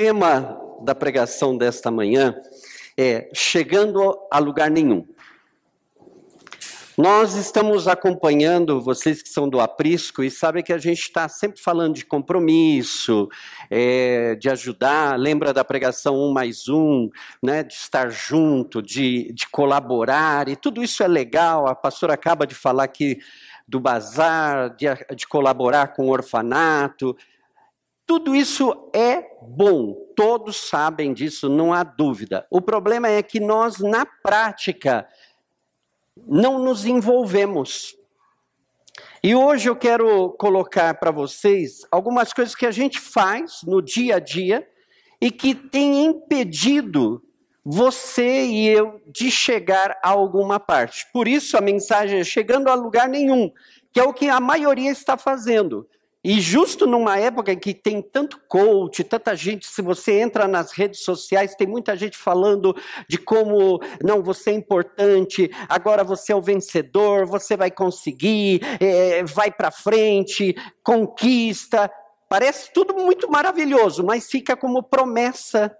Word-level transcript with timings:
Tema 0.00 0.58
da 0.80 0.94
pregação 0.94 1.58
desta 1.58 1.90
manhã 1.90 2.34
é 2.96 3.28
Chegando 3.34 4.18
a 4.30 4.38
lugar 4.38 4.70
nenhum. 4.70 5.06
Nós 6.96 7.34
estamos 7.34 7.86
acompanhando, 7.86 8.80
vocês 8.80 9.22
que 9.22 9.28
são 9.28 9.46
do 9.46 9.60
aprisco, 9.60 10.22
e 10.22 10.30
sabem 10.30 10.62
que 10.62 10.72
a 10.72 10.78
gente 10.78 11.00
está 11.00 11.28
sempre 11.28 11.60
falando 11.60 11.96
de 11.96 12.06
compromisso, 12.06 13.28
é, 13.68 14.36
de 14.36 14.48
ajudar, 14.48 15.18
lembra 15.18 15.52
da 15.52 15.62
pregação 15.66 16.18
um 16.18 16.32
mais 16.32 16.66
um, 16.66 17.10
né, 17.42 17.62
de 17.62 17.74
estar 17.74 18.08
junto, 18.08 18.80
de, 18.80 19.30
de 19.34 19.46
colaborar, 19.50 20.48
e 20.48 20.56
tudo 20.56 20.82
isso 20.82 21.02
é 21.02 21.08
legal. 21.08 21.68
A 21.68 21.74
pastora 21.74 22.14
acaba 22.14 22.46
de 22.46 22.54
falar 22.54 22.84
aqui 22.84 23.18
do 23.68 23.78
bazar, 23.78 24.74
de, 24.76 24.86
de 25.14 25.28
colaborar 25.28 25.88
com 25.88 26.06
o 26.06 26.10
orfanato. 26.10 27.14
Tudo 28.06 28.34
isso 28.34 28.88
é 28.94 29.29
bom, 29.42 29.94
todos 30.14 30.56
sabem 30.56 31.12
disso, 31.12 31.48
não 31.48 31.72
há 31.72 31.82
dúvida. 31.82 32.46
O 32.50 32.60
problema 32.60 33.08
é 33.08 33.22
que 33.22 33.40
nós, 33.40 33.78
na 33.78 34.04
prática, 34.04 35.08
não 36.26 36.58
nos 36.58 36.84
envolvemos. 36.84 37.96
E 39.22 39.34
hoje 39.34 39.68
eu 39.68 39.76
quero 39.76 40.30
colocar 40.30 40.94
para 40.94 41.10
vocês 41.10 41.86
algumas 41.90 42.32
coisas 42.32 42.54
que 42.54 42.66
a 42.66 42.70
gente 42.70 42.98
faz 42.98 43.60
no 43.64 43.82
dia 43.82 44.16
a 44.16 44.18
dia 44.18 44.66
e 45.20 45.30
que 45.30 45.54
tem 45.54 46.04
impedido 46.04 47.22
você 47.64 48.46
e 48.46 48.66
eu 48.66 49.00
de 49.06 49.30
chegar 49.30 49.98
a 50.02 50.08
alguma 50.08 50.58
parte. 50.58 51.06
Por 51.12 51.28
isso 51.28 51.56
a 51.56 51.60
mensagem 51.60 52.20
é 52.20 52.24
chegando 52.24 52.68
a 52.68 52.74
lugar 52.74 53.08
nenhum, 53.08 53.52
que 53.92 54.00
é 54.00 54.02
o 54.02 54.14
que 54.14 54.28
a 54.28 54.40
maioria 54.40 54.90
está 54.90 55.16
fazendo. 55.16 55.86
E 56.22 56.38
justo 56.38 56.86
numa 56.86 57.18
época 57.18 57.52
em 57.52 57.58
que 57.58 57.72
tem 57.72 58.02
tanto 58.02 58.38
coach, 58.46 59.02
tanta 59.02 59.34
gente, 59.34 59.66
se 59.66 59.80
você 59.80 60.20
entra 60.20 60.46
nas 60.46 60.70
redes 60.70 61.02
sociais, 61.02 61.54
tem 61.54 61.66
muita 61.66 61.96
gente 61.96 62.16
falando 62.16 62.76
de 63.08 63.16
como, 63.16 63.80
não, 64.02 64.22
você 64.22 64.50
é 64.50 64.54
importante, 64.54 65.50
agora 65.66 66.04
você 66.04 66.32
é 66.32 66.36
o 66.36 66.42
vencedor, 66.42 67.24
você 67.24 67.56
vai 67.56 67.70
conseguir, 67.70 68.60
é, 68.78 69.24
vai 69.24 69.50
para 69.50 69.70
frente, 69.70 70.54
conquista. 70.84 71.90
Parece 72.28 72.70
tudo 72.70 72.94
muito 72.94 73.30
maravilhoso, 73.30 74.04
mas 74.04 74.28
fica 74.28 74.54
como 74.54 74.82
promessa 74.82 75.74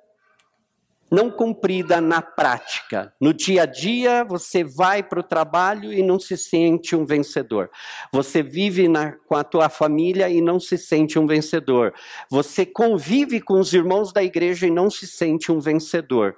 não 1.10 1.30
cumprida 1.30 2.00
na 2.00 2.22
prática. 2.22 3.12
No 3.20 3.34
dia 3.34 3.64
a 3.64 3.66
dia, 3.66 4.22
você 4.24 4.62
vai 4.62 5.02
para 5.02 5.20
o 5.20 5.24
trabalho 5.24 5.92
e 5.92 6.02
não 6.02 6.18
se 6.20 6.36
sente 6.36 6.94
um 6.94 7.04
vencedor. 7.04 7.70
Você 8.12 8.42
vive 8.42 8.88
na, 8.88 9.12
com 9.26 9.34
a 9.34 9.42
tua 9.42 9.68
família 9.68 10.28
e 10.28 10.40
não 10.40 10.60
se 10.60 10.78
sente 10.78 11.18
um 11.18 11.26
vencedor. 11.26 11.92
Você 12.30 12.64
convive 12.64 13.40
com 13.40 13.58
os 13.58 13.72
irmãos 13.72 14.12
da 14.12 14.22
igreja 14.22 14.66
e 14.66 14.70
não 14.70 14.88
se 14.88 15.06
sente 15.06 15.50
um 15.50 15.58
vencedor. 15.58 16.36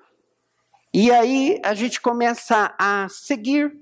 E 0.94 1.10
aí 1.10 1.60
a 1.64 1.74
gente 1.74 2.00
começa 2.00 2.74
a 2.78 3.06
seguir 3.08 3.72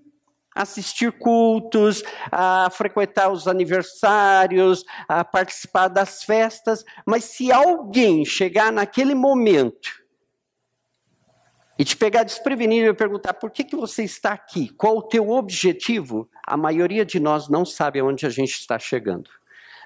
assistir 0.55 1.13
cultos, 1.13 2.03
a 2.31 2.69
frequentar 2.71 3.31
os 3.31 3.47
aniversários, 3.47 4.85
a 5.09 5.25
participar 5.25 5.89
das 5.89 6.25
festas, 6.25 6.85
mas 7.07 7.25
se 7.25 7.53
alguém 7.53 8.25
chegar 8.25 8.73
naquele 8.73 9.15
momento 9.15 10.00
e 11.81 11.85
te 11.85 11.97
pegar 11.97 12.25
desprevenido 12.25 12.91
e 12.91 12.93
perguntar 12.93 13.33
por 13.33 13.51
que, 13.51 13.65
que 13.65 13.75
você 13.75 14.05
está 14.05 14.35
aqui, 14.35 14.69
qual 14.69 14.99
o 14.99 15.03
teu 15.03 15.31
objetivo, 15.31 16.29
a 16.47 16.55
maioria 16.55 17.07
de 17.07 17.19
nós 17.19 17.49
não 17.49 17.65
sabe 17.65 17.99
aonde 17.99 18.27
a 18.27 18.29
gente 18.29 18.51
está 18.51 18.79
chegando. 18.79 19.31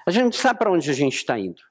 A 0.05 0.11
gente 0.11 0.25
não 0.25 0.31
sabe 0.33 0.59
para 0.59 0.69
onde 0.69 0.91
a 0.91 0.93
gente 0.93 1.15
está 1.15 1.39
indo. 1.39 1.61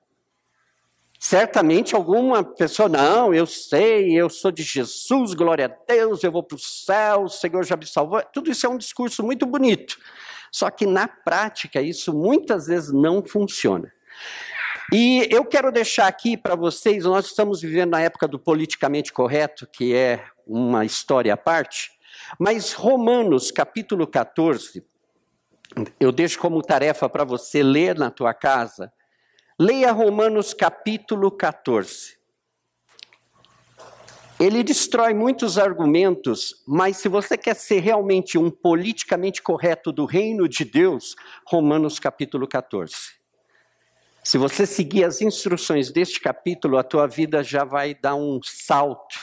Certamente 1.21 1.95
alguma 1.95 2.43
pessoa, 2.43 2.89
não, 2.89 3.35
eu 3.35 3.45
sei, 3.45 4.15
eu 4.15 4.31
sou 4.31 4.51
de 4.51 4.63
Jesus, 4.63 5.35
glória 5.35 5.67
a 5.67 5.93
Deus, 5.93 6.25
eu 6.25 6.33
vou 6.33 6.43
para 6.43 6.57
o 6.57 6.59
céu, 6.59 7.25
o 7.25 7.29
Senhor 7.29 7.63
já 7.63 7.77
me 7.77 7.87
salvou. 7.87 8.23
Tudo 8.33 8.51
isso 8.51 8.65
é 8.65 8.71
um 8.71 8.79
discurso 8.79 9.23
muito 9.23 9.45
bonito. 9.45 9.99
Só 10.51 10.71
que 10.71 10.87
na 10.87 11.07
prática 11.07 11.83
isso 11.83 12.15
muitas 12.15 12.69
vezes 12.69 12.91
não 12.91 13.23
funciona. 13.23 13.93
E 14.97 15.27
eu 15.29 15.45
quero 15.45 15.73
deixar 15.73 16.07
aqui 16.07 16.37
para 16.37 16.55
vocês, 16.55 17.03
nós 17.03 17.27
estamos 17.27 17.61
vivendo 17.61 17.91
na 17.91 18.01
época 18.01 18.29
do 18.29 18.39
politicamente 18.39 19.13
correto, 19.13 19.67
que 19.67 19.93
é 19.93 20.25
uma 20.47 20.85
história 20.85 21.35
à 21.35 21.37
parte, 21.37 21.91
mas 22.39 22.73
Romanos 22.73 23.51
capítulo 23.51 24.07
14, 24.07 24.87
eu 25.99 26.13
deixo 26.13 26.39
como 26.39 26.63
tarefa 26.63 27.09
para 27.09 27.25
você 27.25 27.61
ler 27.61 27.99
na 27.99 28.09
tua 28.09 28.33
casa. 28.33 28.93
Leia 29.59 29.91
Romanos 29.91 30.55
capítulo 30.55 31.29
14. 31.29 32.17
Ele 34.39 34.63
destrói 34.63 35.13
muitos 35.13 35.59
argumentos, 35.59 36.63
mas 36.69 36.99
se 36.99 37.09
você 37.09 37.37
quer 37.37 37.57
ser 37.57 37.81
realmente 37.81 38.39
um 38.39 38.49
politicamente 38.49 39.43
correto 39.43 39.91
do 39.91 40.05
reino 40.05 40.49
de 40.49 40.65
Deus, 40.65 41.17
Romanos 41.45 41.99
capítulo 41.99 42.47
14. 42.47 43.24
Se 44.25 44.39
você 44.39 44.65
seguir 44.65 45.05
as 45.05 45.21
instruções 45.21 45.93
deste 45.93 46.19
capítulo, 46.19 46.79
a 46.79 46.83
tua 46.83 47.07
vida 47.07 47.43
já 47.43 47.63
vai 47.63 47.95
dar 47.95 48.15
um 48.15 48.41
salto 48.43 49.19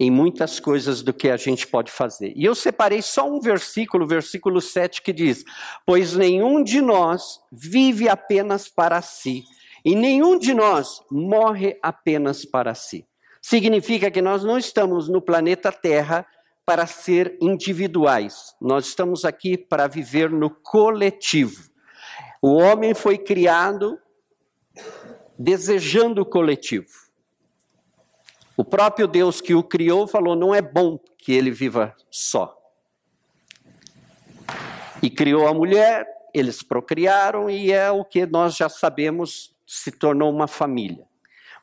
em 0.00 0.10
muitas 0.10 0.58
coisas 0.58 1.02
do 1.02 1.12
que 1.12 1.28
a 1.28 1.36
gente 1.36 1.66
pode 1.66 1.92
fazer. 1.92 2.32
E 2.34 2.42
eu 2.42 2.54
separei 2.54 3.02
só 3.02 3.28
um 3.28 3.38
versículo, 3.38 4.06
versículo 4.06 4.58
7, 4.62 5.02
que 5.02 5.12
diz: 5.12 5.44
Pois 5.84 6.14
nenhum 6.14 6.64
de 6.64 6.80
nós 6.80 7.40
vive 7.52 8.08
apenas 8.08 8.70
para 8.70 9.02
si, 9.02 9.44
e 9.84 9.94
nenhum 9.94 10.38
de 10.38 10.54
nós 10.54 11.02
morre 11.10 11.78
apenas 11.82 12.46
para 12.46 12.74
si. 12.74 13.06
Significa 13.42 14.10
que 14.10 14.22
nós 14.22 14.42
não 14.42 14.56
estamos 14.56 15.10
no 15.10 15.20
planeta 15.20 15.70
Terra 15.70 16.26
para 16.64 16.86
ser 16.86 17.36
individuais, 17.38 18.54
nós 18.62 18.86
estamos 18.86 19.26
aqui 19.26 19.58
para 19.58 19.86
viver 19.86 20.30
no 20.30 20.48
coletivo. 20.48 21.70
O 22.42 22.54
homem 22.54 22.94
foi 22.94 23.18
criado 23.18 23.98
desejando 25.38 26.22
o 26.22 26.26
coletivo. 26.26 26.88
O 28.56 28.64
próprio 28.64 29.06
Deus 29.06 29.40
que 29.40 29.54
o 29.54 29.62
criou 29.62 30.06
falou: 30.06 30.34
não 30.34 30.54
é 30.54 30.62
bom 30.62 30.98
que 31.18 31.32
ele 31.32 31.50
viva 31.50 31.94
só. 32.10 32.56
E 35.02 35.10
criou 35.10 35.46
a 35.46 35.52
mulher, 35.52 36.06
eles 36.32 36.62
procriaram, 36.62 37.50
e 37.50 37.70
é 37.70 37.90
o 37.90 38.04
que 38.04 38.24
nós 38.24 38.56
já 38.56 38.68
sabemos 38.68 39.54
se 39.66 39.90
tornou 39.90 40.30
uma 40.30 40.46
família. 40.46 41.04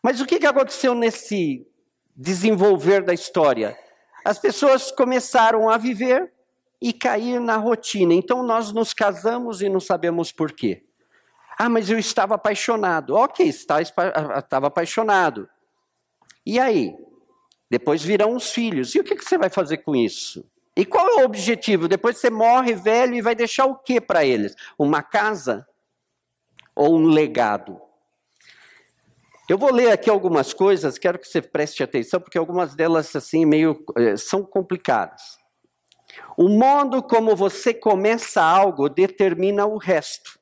Mas 0.02 0.20
o 0.20 0.26
que 0.26 0.46
aconteceu 0.46 0.94
nesse 0.94 1.66
desenvolver 2.16 3.04
da 3.04 3.14
história? 3.14 3.78
As 4.24 4.38
pessoas 4.38 4.92
começaram 4.92 5.70
a 5.70 5.78
viver 5.78 6.32
e 6.82 6.92
cair 6.92 7.40
na 7.40 7.56
rotina. 7.56 8.14
Então 8.14 8.44
nós 8.44 8.72
nos 8.72 8.94
casamos 8.94 9.62
e 9.62 9.70
não 9.70 9.80
sabemos 9.80 10.32
por 10.32 10.52
quê. 10.52 10.84
Ah, 11.58 11.70
mas 11.70 11.90
eu 11.90 11.98
estava 11.98 12.36
apaixonado. 12.36 13.16
Ok, 13.16 13.46
estava 13.46 14.68
apaixonado. 14.68 15.50
E 16.46 16.60
aí? 16.60 16.96
Depois 17.70 18.04
virão 18.04 18.36
os 18.36 18.52
filhos. 18.52 18.94
E 18.96 19.00
o 19.00 19.04
que 19.04 19.16
você 19.16 19.38
vai 19.38 19.50
fazer 19.50 19.78
com 19.78 19.96
isso? 19.96 20.46
E 20.76 20.86
qual 20.86 21.08
é 21.08 21.22
o 21.22 21.26
objetivo? 21.26 21.88
Depois 21.88 22.18
você 22.18 22.30
morre 22.30 22.74
velho 22.74 23.14
e 23.16 23.22
vai 23.22 23.36
deixar 23.36 23.66
o 23.66 23.76
que 23.76 24.02
para 24.02 24.26
eles? 24.26 24.56
Uma 24.78 25.04
casa? 25.04 25.68
Ou 26.76 26.98
um 26.98 27.06
legado? 27.06 27.80
Eu 29.48 29.58
vou 29.58 29.72
ler 29.72 29.92
aqui 29.92 30.10
algumas 30.10 30.54
coisas, 30.54 30.98
quero 30.98 31.20
que 31.20 31.28
você 31.28 31.42
preste 31.42 31.84
atenção, 31.84 32.20
porque 32.20 32.38
algumas 32.38 32.76
delas 32.76 33.16
assim 33.16 33.46
meio 33.46 33.84
eh, 33.98 34.16
são 34.18 34.44
complicadas. 34.44 35.38
O 36.38 36.48
modo 36.48 37.04
como 37.04 37.36
você 37.36 37.74
começa 37.74 38.42
algo 38.42 38.88
determina 38.88 39.66
o 39.66 39.78
resto. 39.78 40.40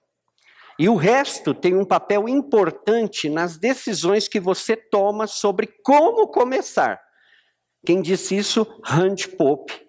E 0.81 0.89
o 0.89 0.95
resto 0.95 1.53
tem 1.53 1.75
um 1.75 1.85
papel 1.85 2.27
importante 2.27 3.29
nas 3.29 3.55
decisões 3.55 4.27
que 4.27 4.39
você 4.39 4.75
toma 4.75 5.27
sobre 5.27 5.67
como 5.67 6.27
começar. 6.27 6.99
Quem 7.85 8.01
disse 8.01 8.35
isso? 8.35 8.65
Rand 8.83 9.17
Pope. 9.37 9.79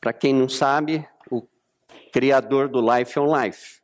Para 0.00 0.12
quem 0.12 0.32
não 0.32 0.48
sabe, 0.48 1.04
o 1.28 1.42
criador 2.12 2.68
do 2.68 2.80
Life 2.80 3.18
on 3.18 3.36
Life. 3.36 3.80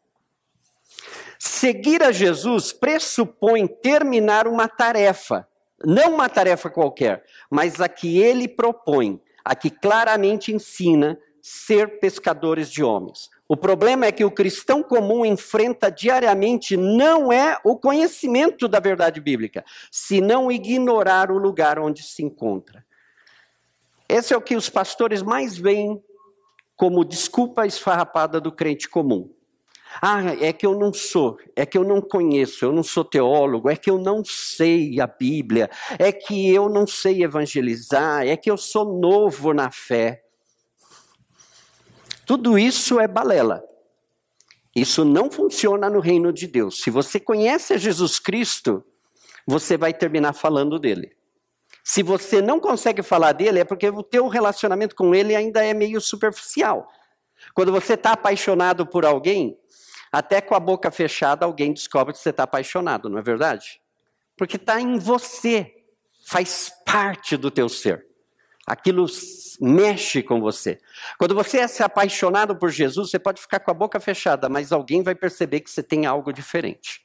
Seguir 1.37 2.01
a 2.01 2.13
Jesus 2.13 2.73
pressupõe 2.73 3.67
terminar 3.67 4.47
uma 4.47 4.69
tarefa, 4.69 5.49
não 5.85 6.15
uma 6.15 6.29
tarefa 6.29 6.71
qualquer, 6.71 7.25
mas 7.51 7.81
a 7.81 7.89
que 7.89 8.21
ele 8.21 8.47
propõe, 8.47 9.21
a 9.45 9.57
que 9.57 9.69
claramente 9.69 10.53
ensina 10.53 11.19
ser 11.43 11.99
pescadores 11.99 12.71
de 12.71 12.85
homens. 12.85 13.29
O 13.51 13.57
problema 13.57 14.07
é 14.07 14.13
que 14.13 14.25
o 14.25 14.31
cristão 14.31 14.81
comum 14.81 15.27
enfrenta 15.27 15.91
diariamente 15.91 16.77
não 16.77 17.33
é 17.33 17.59
o 17.65 17.77
conhecimento 17.77 18.69
da 18.69 18.79
verdade 18.79 19.21
bíblica, 19.21 19.65
senão 19.91 20.53
ignorar 20.53 21.33
o 21.33 21.37
lugar 21.37 21.77
onde 21.77 22.01
se 22.01 22.23
encontra. 22.23 22.87
Esse 24.09 24.33
é 24.33 24.37
o 24.37 24.41
que 24.41 24.55
os 24.55 24.69
pastores 24.69 25.21
mais 25.21 25.59
veem 25.59 26.01
como 26.77 27.05
desculpa 27.05 27.67
esfarrapada 27.67 28.41
do 28.41 28.53
crente 28.53 28.89
comum. 28.89 29.29
Ah, 30.01 30.23
é 30.41 30.53
que 30.53 30.65
eu 30.65 30.79
não 30.79 30.93
sou, 30.93 31.37
é 31.57 31.67
que 31.67 31.77
eu 31.77 31.83
não 31.83 32.01
conheço, 32.01 32.65
eu 32.65 32.73
não 32.73 32.85
sou 32.85 33.05
teólogo, 33.05 33.69
é 33.69 33.75
que 33.75 33.91
eu 33.91 33.99
não 33.99 34.23
sei 34.25 35.01
a 35.01 35.09
Bíblia, 35.09 35.69
é 35.99 36.13
que 36.13 36.55
eu 36.55 36.69
não 36.69 36.87
sei 36.87 37.25
evangelizar, 37.25 38.25
é 38.25 38.37
que 38.37 38.49
eu 38.49 38.57
sou 38.57 39.01
novo 39.01 39.53
na 39.53 39.73
fé. 39.73 40.23
Tudo 42.31 42.57
isso 42.57 43.01
é 43.01 43.09
balela. 43.09 43.61
Isso 44.73 45.05
não 45.05 45.29
funciona 45.29 45.91
no 45.91 45.99
reino 45.99 46.33
de 46.33 46.47
Deus. 46.47 46.81
Se 46.81 46.89
você 46.89 47.19
conhece 47.19 47.77
Jesus 47.77 48.21
Cristo, 48.21 48.85
você 49.45 49.77
vai 49.77 49.93
terminar 49.93 50.33
falando 50.33 50.79
dele. 50.79 51.17
Se 51.83 52.05
você 52.05 52.41
não 52.41 52.61
consegue 52.61 53.03
falar 53.03 53.33
dele, 53.33 53.59
é 53.59 53.65
porque 53.65 53.89
o 53.89 54.01
teu 54.01 54.29
relacionamento 54.29 54.95
com 54.95 55.13
ele 55.13 55.35
ainda 55.35 55.65
é 55.65 55.75
meio 55.75 56.01
superficial. 56.01 56.89
Quando 57.53 57.73
você 57.73 57.95
está 57.95 58.13
apaixonado 58.13 58.87
por 58.87 59.05
alguém, 59.05 59.59
até 60.13 60.41
com 60.41 60.55
a 60.55 60.61
boca 60.61 60.89
fechada, 60.93 61.45
alguém 61.45 61.73
descobre 61.73 62.15
que 62.15 62.21
você 62.21 62.31
está 62.31 62.45
apaixonado, 62.45 63.09
não 63.09 63.19
é 63.19 63.23
verdade? 63.23 63.81
Porque 64.37 64.55
está 64.55 64.81
em 64.81 65.01
você, 65.01 65.75
faz 66.29 66.73
parte 66.87 67.37
do 67.37 67.51
teu 67.51 67.69
ser. 67.69 68.10
Aquilo 68.67 69.07
mexe 69.61 70.23
com 70.23 70.41
você. 70.41 70.79
Quando 71.19 71.35
você 71.35 71.59
é 71.59 71.67
apaixonado 71.83 72.55
por 72.57 72.71
Jesus, 72.71 73.11
você 73.11 73.19
pode 73.19 73.41
ficar 73.41 73.61
com 73.61 73.71
a 73.71 73.75
boca 73.75 73.99
fechada, 73.99 74.49
mas 74.49 74.73
alguém 74.73 75.03
vai 75.03 75.15
perceber 75.15 75.61
que 75.61 75.71
você 75.71 75.83
tem 75.83 76.07
algo 76.07 76.33
diferente. 76.33 77.05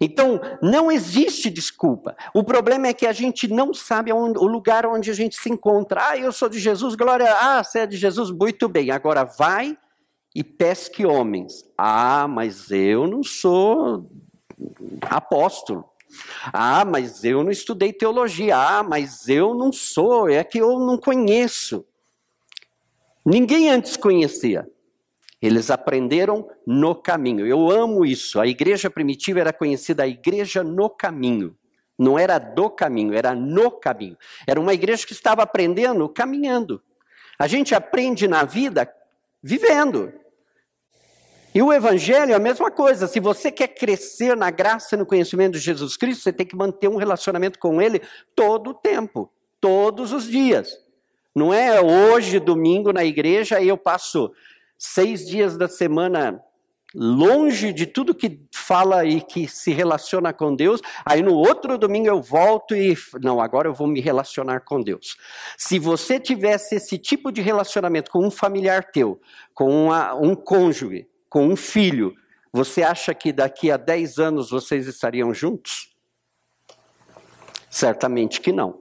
Então, 0.00 0.40
não 0.62 0.90
existe 0.90 1.50
desculpa. 1.50 2.16
O 2.32 2.42
problema 2.42 2.86
é 2.86 2.94
que 2.94 3.06
a 3.06 3.12
gente 3.12 3.48
não 3.48 3.74
sabe 3.74 4.12
onde, 4.12 4.38
o 4.38 4.46
lugar 4.46 4.86
onde 4.86 5.10
a 5.10 5.14
gente 5.14 5.36
se 5.36 5.50
encontra. 5.50 6.08
Ah, 6.08 6.16
eu 6.16 6.32
sou 6.32 6.48
de 6.48 6.58
Jesus, 6.58 6.94
glória. 6.94 7.26
Ah, 7.30 7.62
você 7.62 7.80
é 7.80 7.86
de 7.86 7.96
Jesus, 7.96 8.30
muito 8.30 8.68
bem. 8.68 8.90
Agora 8.90 9.24
vai 9.24 9.76
e 10.34 10.42
pesque 10.42 11.04
homens. 11.04 11.64
Ah, 11.76 12.26
mas 12.28 12.70
eu 12.70 13.06
não 13.06 13.22
sou 13.22 14.10
apóstolo. 15.02 15.84
Ah, 16.52 16.84
mas 16.84 17.24
eu 17.24 17.42
não 17.42 17.50
estudei 17.50 17.92
teologia. 17.92 18.56
Ah, 18.56 18.82
mas 18.82 19.28
eu 19.28 19.54
não 19.54 19.72
sou, 19.72 20.28
é 20.28 20.42
que 20.44 20.58
eu 20.58 20.78
não 20.78 20.98
conheço. 20.98 21.86
Ninguém 23.24 23.70
antes 23.70 23.96
conhecia. 23.96 24.68
Eles 25.40 25.70
aprenderam 25.70 26.48
no 26.66 26.94
caminho. 26.94 27.46
Eu 27.46 27.70
amo 27.70 28.04
isso. 28.04 28.40
A 28.40 28.46
igreja 28.46 28.88
primitiva 28.90 29.40
era 29.40 29.52
conhecida 29.52 30.02
a 30.02 30.08
igreja 30.08 30.64
no 30.64 30.88
caminho. 30.88 31.56
Não 31.98 32.18
era 32.18 32.38
do 32.38 32.68
caminho, 32.70 33.14
era 33.14 33.34
no 33.34 33.70
caminho. 33.70 34.16
Era 34.46 34.60
uma 34.60 34.74
igreja 34.74 35.06
que 35.06 35.12
estava 35.12 35.42
aprendendo 35.42 36.08
caminhando. 36.08 36.82
A 37.38 37.46
gente 37.46 37.74
aprende 37.74 38.26
na 38.26 38.44
vida 38.44 38.90
vivendo. 39.42 40.12
E 41.54 41.62
o 41.62 41.72
evangelho 41.72 42.32
é 42.32 42.34
a 42.34 42.40
mesma 42.40 42.70
coisa. 42.70 43.06
Se 43.06 43.20
você 43.20 43.52
quer 43.52 43.68
crescer 43.68 44.36
na 44.36 44.50
graça 44.50 44.94
e 44.94 44.98
no 44.98 45.06
conhecimento 45.06 45.52
de 45.52 45.60
Jesus 45.60 45.96
Cristo, 45.96 46.24
você 46.24 46.32
tem 46.32 46.44
que 46.44 46.56
manter 46.56 46.88
um 46.88 46.96
relacionamento 46.96 47.60
com 47.60 47.80
ele 47.80 48.02
todo 48.34 48.70
o 48.70 48.74
tempo, 48.74 49.30
todos 49.60 50.12
os 50.12 50.26
dias. 50.26 50.76
Não 51.32 51.54
é 51.54 51.80
hoje, 51.80 52.40
domingo, 52.40 52.92
na 52.92 53.04
igreja, 53.04 53.60
e 53.60 53.68
eu 53.68 53.78
passo 53.78 54.32
seis 54.76 55.24
dias 55.26 55.56
da 55.56 55.68
semana 55.68 56.42
longe 56.94 57.72
de 57.72 57.86
tudo 57.86 58.14
que 58.14 58.40
fala 58.52 59.04
e 59.04 59.20
que 59.20 59.48
se 59.48 59.72
relaciona 59.72 60.32
com 60.32 60.54
Deus, 60.54 60.80
aí 61.04 61.22
no 61.22 61.34
outro 61.34 61.76
domingo 61.76 62.06
eu 62.06 62.22
volto 62.22 62.74
e 62.74 62.96
não, 63.20 63.40
agora 63.40 63.68
eu 63.68 63.74
vou 63.74 63.88
me 63.88 64.00
relacionar 64.00 64.60
com 64.60 64.80
Deus. 64.80 65.16
Se 65.58 65.78
você 65.78 66.20
tivesse 66.20 66.76
esse 66.76 66.96
tipo 66.96 67.32
de 67.32 67.42
relacionamento 67.42 68.10
com 68.12 68.24
um 68.24 68.30
familiar 68.30 68.84
teu, 68.92 69.20
com 69.52 69.86
uma, 69.86 70.14
um 70.14 70.36
cônjuge, 70.36 71.08
com 71.34 71.48
um 71.48 71.56
filho, 71.56 72.14
você 72.52 72.84
acha 72.84 73.12
que 73.12 73.32
daqui 73.32 73.68
a 73.68 73.76
10 73.76 74.20
anos 74.20 74.50
vocês 74.50 74.86
estariam 74.86 75.34
juntos? 75.34 75.92
Certamente 77.68 78.40
que 78.40 78.52
não. 78.52 78.80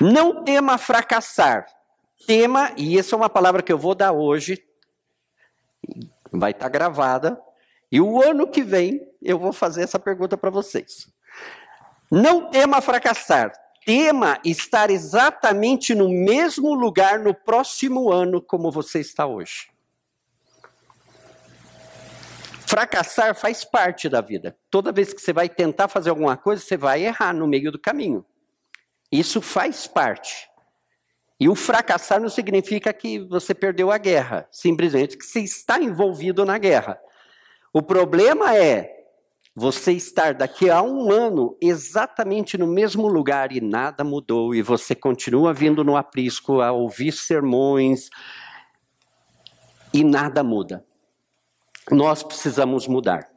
Não 0.00 0.42
tema 0.42 0.76
fracassar. 0.78 1.66
Tema, 2.26 2.72
e 2.76 2.98
essa 2.98 3.14
é 3.14 3.16
uma 3.16 3.30
palavra 3.30 3.62
que 3.62 3.72
eu 3.72 3.78
vou 3.78 3.94
dar 3.94 4.10
hoje, 4.10 4.60
vai 6.32 6.50
estar 6.50 6.68
gravada, 6.68 7.40
e 7.90 8.00
o 8.00 8.20
ano 8.20 8.48
que 8.48 8.64
vem 8.64 9.08
eu 9.22 9.38
vou 9.38 9.52
fazer 9.52 9.84
essa 9.84 10.00
pergunta 10.00 10.36
para 10.36 10.50
vocês. 10.50 11.08
Não 12.10 12.50
tema 12.50 12.80
fracassar, 12.80 13.52
tema 13.86 14.40
estar 14.44 14.90
exatamente 14.90 15.94
no 15.94 16.08
mesmo 16.08 16.74
lugar 16.74 17.20
no 17.20 17.32
próximo 17.32 18.10
ano 18.10 18.42
como 18.42 18.68
você 18.68 18.98
está 18.98 19.24
hoje. 19.26 19.71
Fracassar 22.72 23.34
faz 23.34 23.66
parte 23.66 24.08
da 24.08 24.22
vida. 24.22 24.56
Toda 24.70 24.92
vez 24.92 25.12
que 25.12 25.20
você 25.20 25.30
vai 25.30 25.46
tentar 25.46 25.88
fazer 25.88 26.08
alguma 26.08 26.38
coisa, 26.38 26.62
você 26.62 26.74
vai 26.74 27.04
errar 27.04 27.34
no 27.34 27.46
meio 27.46 27.70
do 27.70 27.78
caminho. 27.78 28.24
Isso 29.12 29.42
faz 29.42 29.86
parte. 29.86 30.48
E 31.38 31.50
o 31.50 31.54
fracassar 31.54 32.18
não 32.18 32.30
significa 32.30 32.90
que 32.94 33.18
você 33.18 33.52
perdeu 33.52 33.90
a 33.90 33.98
guerra, 33.98 34.48
simplesmente 34.50 35.18
que 35.18 35.26
você 35.26 35.40
está 35.40 35.82
envolvido 35.82 36.46
na 36.46 36.56
guerra. 36.56 36.98
O 37.74 37.82
problema 37.82 38.56
é 38.56 38.90
você 39.54 39.92
estar 39.92 40.32
daqui 40.32 40.70
a 40.70 40.80
um 40.80 41.12
ano 41.12 41.54
exatamente 41.60 42.56
no 42.56 42.66
mesmo 42.66 43.06
lugar 43.06 43.52
e 43.52 43.60
nada 43.60 44.02
mudou, 44.02 44.54
e 44.54 44.62
você 44.62 44.94
continua 44.94 45.52
vindo 45.52 45.84
no 45.84 45.94
aprisco 45.94 46.62
a 46.62 46.72
ouvir 46.72 47.12
sermões 47.12 48.08
e 49.92 50.02
nada 50.02 50.42
muda 50.42 50.82
nós 51.90 52.22
precisamos 52.22 52.86
mudar. 52.86 53.28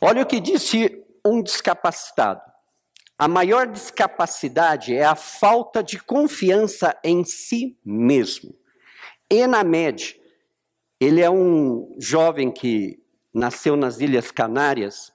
Olha 0.00 0.22
o 0.22 0.26
que 0.26 0.40
disse 0.40 1.04
um 1.24 1.42
descapacitado. 1.42 2.40
A 3.18 3.28
maior 3.28 3.66
discapacidade 3.66 4.94
é 4.94 5.04
a 5.04 5.14
falta 5.14 5.82
de 5.82 5.98
confiança 5.98 6.96
em 7.04 7.22
si 7.22 7.78
mesmo. 7.84 8.54
Enamed, 9.28 10.18
ele 10.98 11.20
é 11.20 11.30
um 11.30 11.94
jovem 11.98 12.50
que 12.50 12.98
nasceu 13.32 13.76
nas 13.76 14.00
Ilhas 14.00 14.30
Canárias. 14.30 15.12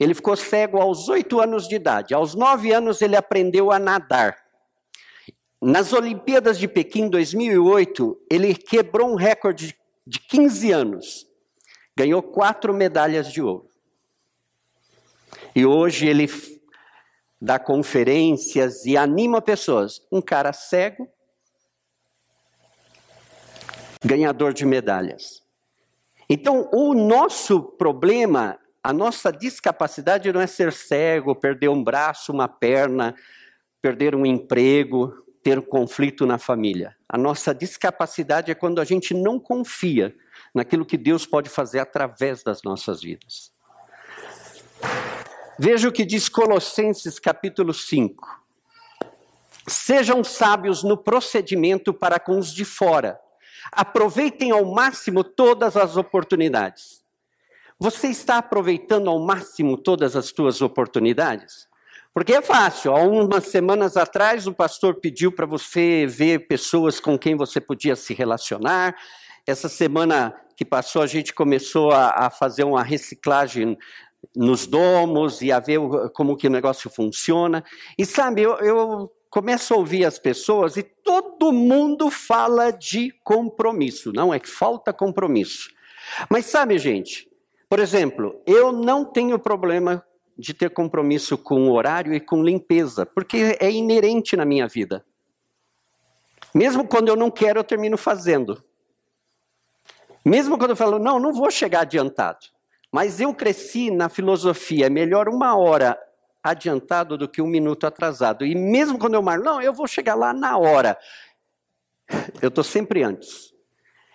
Ele 0.00 0.14
ficou 0.14 0.36
cego 0.36 0.78
aos 0.78 1.08
oito 1.08 1.40
anos 1.40 1.68
de 1.68 1.76
idade. 1.76 2.12
Aos 2.12 2.34
nove 2.34 2.72
anos, 2.72 3.00
ele 3.00 3.14
aprendeu 3.14 3.70
a 3.70 3.78
nadar. 3.78 4.36
Nas 5.62 5.92
Olimpíadas 5.92 6.58
de 6.58 6.66
Pequim 6.66 7.08
2008, 7.08 8.20
ele 8.30 8.54
quebrou 8.54 9.10
um 9.10 9.16
recorde 9.16 9.76
de 10.06 10.18
15 10.20 10.72
anos, 10.72 11.27
ganhou 11.98 12.22
quatro 12.22 12.72
medalhas 12.72 13.32
de 13.32 13.42
ouro. 13.42 13.68
E 15.52 15.66
hoje 15.66 16.06
ele 16.06 16.30
dá 17.40 17.58
conferências 17.58 18.86
e 18.86 18.96
anima 18.96 19.42
pessoas. 19.42 20.00
Um 20.12 20.22
cara 20.22 20.52
cego, 20.52 21.08
ganhador 24.04 24.52
de 24.52 24.64
medalhas. 24.64 25.42
Então, 26.30 26.70
o 26.72 26.94
nosso 26.94 27.60
problema, 27.60 28.60
a 28.80 28.92
nossa 28.92 29.32
discapacidade 29.32 30.32
não 30.32 30.40
é 30.40 30.46
ser 30.46 30.72
cego, 30.72 31.34
perder 31.34 31.68
um 31.68 31.82
braço, 31.82 32.30
uma 32.30 32.46
perna, 32.46 33.12
perder 33.82 34.14
um 34.14 34.24
emprego, 34.24 35.12
ter 35.42 35.58
um 35.58 35.62
conflito 35.62 36.24
na 36.24 36.38
família. 36.38 36.96
A 37.08 37.18
nossa 37.18 37.52
discapacidade 37.52 38.52
é 38.52 38.54
quando 38.54 38.80
a 38.80 38.84
gente 38.84 39.12
não 39.14 39.40
confia 39.40 40.14
naquilo 40.54 40.84
que 40.84 40.96
Deus 40.96 41.26
pode 41.26 41.48
fazer 41.48 41.78
através 41.78 42.42
das 42.42 42.62
nossas 42.62 43.02
vidas. 43.02 43.52
Veja 45.58 45.88
o 45.88 45.92
que 45.92 46.04
diz 46.04 46.28
Colossenses 46.28 47.18
capítulo 47.18 47.74
5. 47.74 48.44
Sejam 49.66 50.22
sábios 50.24 50.82
no 50.82 50.96
procedimento 50.96 51.92
para 51.92 52.18
com 52.18 52.38
os 52.38 52.54
de 52.54 52.64
fora. 52.64 53.18
Aproveitem 53.72 54.50
ao 54.50 54.64
máximo 54.64 55.22
todas 55.22 55.76
as 55.76 55.96
oportunidades. 55.96 57.02
Você 57.78 58.08
está 58.08 58.38
aproveitando 58.38 59.08
ao 59.08 59.18
máximo 59.18 59.76
todas 59.76 60.16
as 60.16 60.26
suas 60.26 60.62
oportunidades? 60.62 61.68
Porque 62.14 62.32
é 62.32 62.42
fácil. 62.42 62.92
Há 62.92 63.02
umas 63.02 63.44
semanas 63.46 63.96
atrás, 63.96 64.46
o 64.46 64.54
pastor 64.54 64.96
pediu 64.96 65.30
para 65.30 65.46
você 65.46 66.06
ver 66.06 66.48
pessoas 66.48 66.98
com 66.98 67.18
quem 67.18 67.36
você 67.36 67.60
podia 67.60 67.94
se 67.94 68.14
relacionar. 68.14 68.96
Essa 69.48 69.66
semana 69.66 70.38
que 70.54 70.62
passou, 70.62 71.00
a 71.00 71.06
gente 71.06 71.32
começou 71.32 71.90
a, 71.90 72.26
a 72.26 72.28
fazer 72.28 72.64
uma 72.64 72.82
reciclagem 72.82 73.78
nos 74.36 74.66
domos 74.66 75.40
e 75.40 75.50
a 75.50 75.58
ver 75.58 75.80
como 76.12 76.36
que 76.36 76.46
o 76.46 76.50
negócio 76.50 76.90
funciona. 76.90 77.64
E 77.96 78.04
sabe, 78.04 78.42
eu, 78.42 78.58
eu 78.58 79.10
começo 79.30 79.72
a 79.72 79.78
ouvir 79.78 80.04
as 80.04 80.18
pessoas 80.18 80.76
e 80.76 80.82
todo 80.82 81.50
mundo 81.50 82.10
fala 82.10 82.70
de 82.70 83.10
compromisso. 83.24 84.12
Não 84.12 84.34
é 84.34 84.38
que 84.38 84.50
falta 84.50 84.92
compromisso. 84.92 85.70
Mas 86.28 86.44
sabe, 86.44 86.76
gente, 86.76 87.26
por 87.70 87.78
exemplo, 87.78 88.42
eu 88.46 88.70
não 88.70 89.02
tenho 89.02 89.38
problema 89.38 90.04
de 90.36 90.52
ter 90.52 90.68
compromisso 90.68 91.38
com 91.38 91.70
o 91.70 91.72
horário 91.72 92.12
e 92.12 92.20
com 92.20 92.44
limpeza, 92.44 93.06
porque 93.06 93.56
é 93.58 93.70
inerente 93.70 94.36
na 94.36 94.44
minha 94.44 94.68
vida. 94.68 95.02
Mesmo 96.54 96.86
quando 96.86 97.08
eu 97.08 97.16
não 97.16 97.30
quero, 97.30 97.60
eu 97.60 97.64
termino 97.64 97.96
fazendo. 97.96 98.62
Mesmo 100.24 100.58
quando 100.58 100.70
eu 100.70 100.76
falo, 100.76 100.98
não, 100.98 101.18
não 101.18 101.32
vou 101.32 101.50
chegar 101.50 101.80
adiantado. 101.80 102.38
Mas 102.92 103.20
eu 103.20 103.34
cresci 103.34 103.90
na 103.90 104.08
filosofia, 104.08 104.86
é 104.86 104.90
melhor 104.90 105.28
uma 105.28 105.56
hora 105.56 105.98
adiantado 106.42 107.18
do 107.18 107.28
que 107.28 107.42
um 107.42 107.46
minuto 107.46 107.86
atrasado. 107.86 108.44
E 108.44 108.54
mesmo 108.54 108.98
quando 108.98 109.14
eu 109.14 109.22
marco, 109.22 109.44
não, 109.44 109.60
eu 109.60 109.72
vou 109.72 109.86
chegar 109.86 110.14
lá 110.14 110.32
na 110.32 110.56
hora. 110.56 110.98
Eu 112.40 112.48
estou 112.48 112.64
sempre 112.64 113.02
antes. 113.02 113.52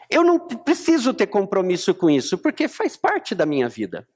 Eu 0.09 0.23
não 0.23 0.39
preciso 0.39 1.13
ter 1.13 1.27
compromisso 1.27 1.93
com 1.93 2.09
isso, 2.09 2.37
porque 2.37 2.67
faz 2.67 2.97
parte 2.97 3.35
da 3.35 3.45
minha 3.45 3.69
vida. 3.69 4.07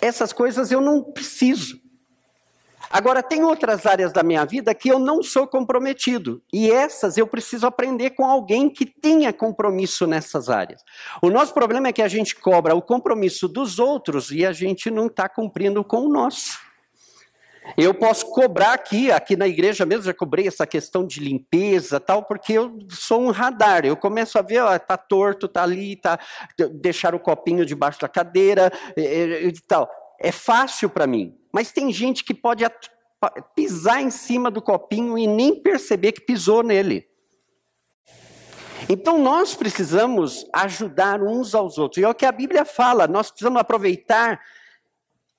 Essas 0.00 0.32
coisas 0.32 0.72
eu 0.72 0.80
não 0.80 1.02
preciso. 1.02 1.80
Agora, 2.92 3.22
tem 3.22 3.42
outras 3.42 3.86
áreas 3.86 4.12
da 4.12 4.22
minha 4.22 4.44
vida 4.44 4.74
que 4.74 4.90
eu 4.90 4.98
não 4.98 5.22
sou 5.22 5.46
comprometido. 5.46 6.42
E 6.52 6.70
essas 6.70 7.16
eu 7.16 7.26
preciso 7.26 7.66
aprender 7.66 8.10
com 8.10 8.26
alguém 8.26 8.68
que 8.68 8.84
tenha 8.84 9.32
compromisso 9.32 10.06
nessas 10.06 10.50
áreas. 10.50 10.84
O 11.22 11.30
nosso 11.30 11.54
problema 11.54 11.88
é 11.88 11.92
que 11.92 12.02
a 12.02 12.08
gente 12.08 12.36
cobra 12.36 12.74
o 12.74 12.82
compromisso 12.82 13.48
dos 13.48 13.78
outros 13.78 14.30
e 14.30 14.44
a 14.44 14.52
gente 14.52 14.90
não 14.90 15.06
está 15.06 15.26
cumprindo 15.26 15.82
com 15.82 16.02
o 16.02 16.08
nosso. 16.12 16.58
Eu 17.78 17.94
posso 17.94 18.26
cobrar 18.26 18.74
aqui, 18.74 19.10
aqui 19.10 19.36
na 19.36 19.46
igreja 19.46 19.86
mesmo, 19.86 20.04
já 20.04 20.12
cobrei 20.12 20.46
essa 20.46 20.66
questão 20.66 21.06
de 21.06 21.20
limpeza 21.20 21.98
tal, 21.98 22.24
porque 22.24 22.52
eu 22.52 22.78
sou 22.90 23.22
um 23.22 23.30
radar. 23.30 23.86
Eu 23.86 23.96
começo 23.96 24.38
a 24.38 24.42
ver, 24.42 24.60
ó, 24.60 24.78
tá 24.78 24.98
torto, 24.98 25.48
tá 25.48 25.62
ali, 25.62 25.96
tá 25.96 26.18
deixar 26.72 27.14
o 27.14 27.20
copinho 27.20 27.64
debaixo 27.64 28.00
da 28.00 28.08
cadeira 28.08 28.70
e, 28.96 29.46
e 29.46 29.52
tal. 29.66 29.88
É 30.22 30.30
fácil 30.30 30.88
para 30.88 31.06
mim. 31.06 31.36
Mas 31.52 31.72
tem 31.72 31.92
gente 31.92 32.22
que 32.22 32.32
pode 32.32 32.64
pisar 33.54 34.00
em 34.00 34.10
cima 34.10 34.50
do 34.50 34.62
copinho 34.62 35.18
e 35.18 35.26
nem 35.26 35.60
perceber 35.60 36.12
que 36.12 36.20
pisou 36.20 36.62
nele. 36.62 37.06
Então 38.88 39.18
nós 39.18 39.54
precisamos 39.54 40.46
ajudar 40.52 41.20
uns 41.22 41.54
aos 41.54 41.76
outros. 41.76 42.00
E 42.00 42.04
é 42.04 42.08
o 42.08 42.14
que 42.14 42.26
a 42.26 42.32
Bíblia 42.32 42.64
fala, 42.64 43.06
nós 43.06 43.30
precisamos 43.30 43.60
aproveitar 43.60 44.40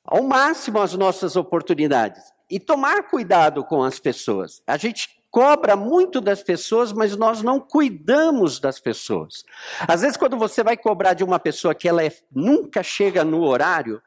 ao 0.04 0.22
máximo 0.22 0.80
as 0.80 0.94
nossas 0.94 1.36
oportunidades 1.36 2.24
e 2.50 2.60
tomar 2.60 3.04
cuidado 3.04 3.64
com 3.64 3.84
as 3.84 4.00
pessoas. 4.00 4.62
A 4.68 4.78
gente 4.78 5.10
cobra 5.32 5.76
muito 5.76 6.22
das 6.22 6.44
pessoas, 6.44 6.94
mas 6.94 7.16
nós 7.16 7.42
não 7.42 7.60
cuidamos 7.60 8.60
das 8.60 8.80
pessoas. 8.80 9.44
Às 9.88 10.02
vezes, 10.02 10.18
quando 10.18 10.38
você 10.38 10.64
vai 10.64 10.78
cobrar 10.78 11.14
de 11.14 11.24
uma 11.24 11.40
pessoa 11.40 11.74
que 11.74 11.88
ela 11.88 12.04
é, 12.04 12.12
nunca 12.32 12.84
chega 12.84 13.24
no 13.24 13.44
horário, 13.44 14.02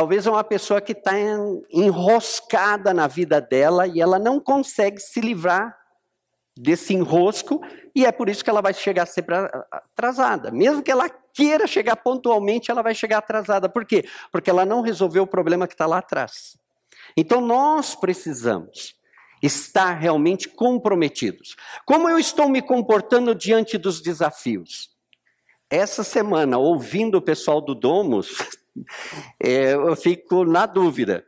Talvez 0.00 0.26
é 0.26 0.30
uma 0.30 0.42
pessoa 0.42 0.80
que 0.80 0.92
está 0.92 1.12
enroscada 1.70 2.94
na 2.94 3.06
vida 3.06 3.38
dela 3.38 3.86
e 3.86 4.00
ela 4.00 4.18
não 4.18 4.40
consegue 4.40 4.98
se 4.98 5.20
livrar 5.20 5.76
desse 6.56 6.94
enrosco 6.94 7.60
e 7.94 8.06
é 8.06 8.10
por 8.10 8.30
isso 8.30 8.42
que 8.42 8.48
ela 8.48 8.62
vai 8.62 8.72
chegar 8.72 9.04
sempre 9.04 9.34
atrasada. 9.70 10.50
Mesmo 10.50 10.82
que 10.82 10.90
ela 10.90 11.06
queira 11.34 11.66
chegar 11.66 11.96
pontualmente, 11.96 12.70
ela 12.70 12.80
vai 12.80 12.94
chegar 12.94 13.18
atrasada. 13.18 13.68
Por 13.68 13.84
quê? 13.84 14.08
Porque 14.32 14.48
ela 14.48 14.64
não 14.64 14.80
resolveu 14.80 15.24
o 15.24 15.26
problema 15.26 15.68
que 15.68 15.74
está 15.74 15.84
lá 15.84 15.98
atrás. 15.98 16.56
Então 17.14 17.42
nós 17.42 17.94
precisamos 17.94 18.94
estar 19.42 19.92
realmente 19.98 20.48
comprometidos. 20.48 21.56
Como 21.84 22.08
eu 22.08 22.18
estou 22.18 22.48
me 22.48 22.62
comportando 22.62 23.34
diante 23.34 23.76
dos 23.76 24.00
desafios? 24.00 24.88
Essa 25.68 26.02
semana, 26.02 26.56
ouvindo 26.56 27.18
o 27.18 27.22
pessoal 27.22 27.60
do 27.60 27.74
Domus, 27.74 28.38
é, 29.42 29.74
eu 29.74 29.96
fico 29.96 30.44
na 30.44 30.66
dúvida. 30.66 31.24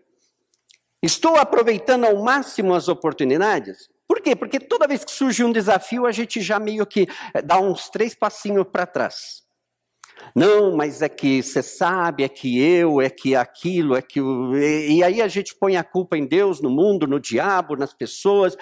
Estou 1.03 1.37
aproveitando 1.37 2.05
ao 2.05 2.23
máximo 2.23 2.75
as 2.75 2.89
oportunidades? 2.89 3.89
Por 4.07 4.21
quê? 4.21 4.37
Porque 4.37 4.61
toda 4.61 4.87
vez 4.87 5.05
que 5.05 5.11
surge 5.11 5.43
um 5.43 5.51
desafio, 5.51 6.07
a 6.07 6.13
gente 6.13 6.41
já 6.41 6.59
meio 6.59 6.87
que 6.87 7.09
é, 7.35 7.43
dá 7.43 7.59
uns 7.59 7.89
três 7.89 8.15
passinhos 8.15 8.67
para 8.71 8.87
trás. 8.87 9.43
Não, 10.35 10.77
mas 10.77 11.03
é 11.03 11.09
que 11.09 11.43
você 11.43 11.63
sabe, 11.63 12.23
é 12.23 12.29
que 12.29 12.61
eu, 12.61 13.01
é 13.01 13.11
que 13.11 13.35
aquilo, 13.35 13.97
é 13.97 14.03
que. 14.03 14.21
E 14.21 15.03
aí 15.03 15.21
a 15.21 15.29
gente 15.29 15.55
põe 15.55 15.77
a 15.77 15.83
culpa 15.85 16.17
em 16.17 16.27
Deus, 16.27 16.61
no 16.61 16.71
mundo, 16.71 17.07
no 17.07 17.19
diabo, 17.19 17.77
nas 17.77 17.93
pessoas. 17.93 18.57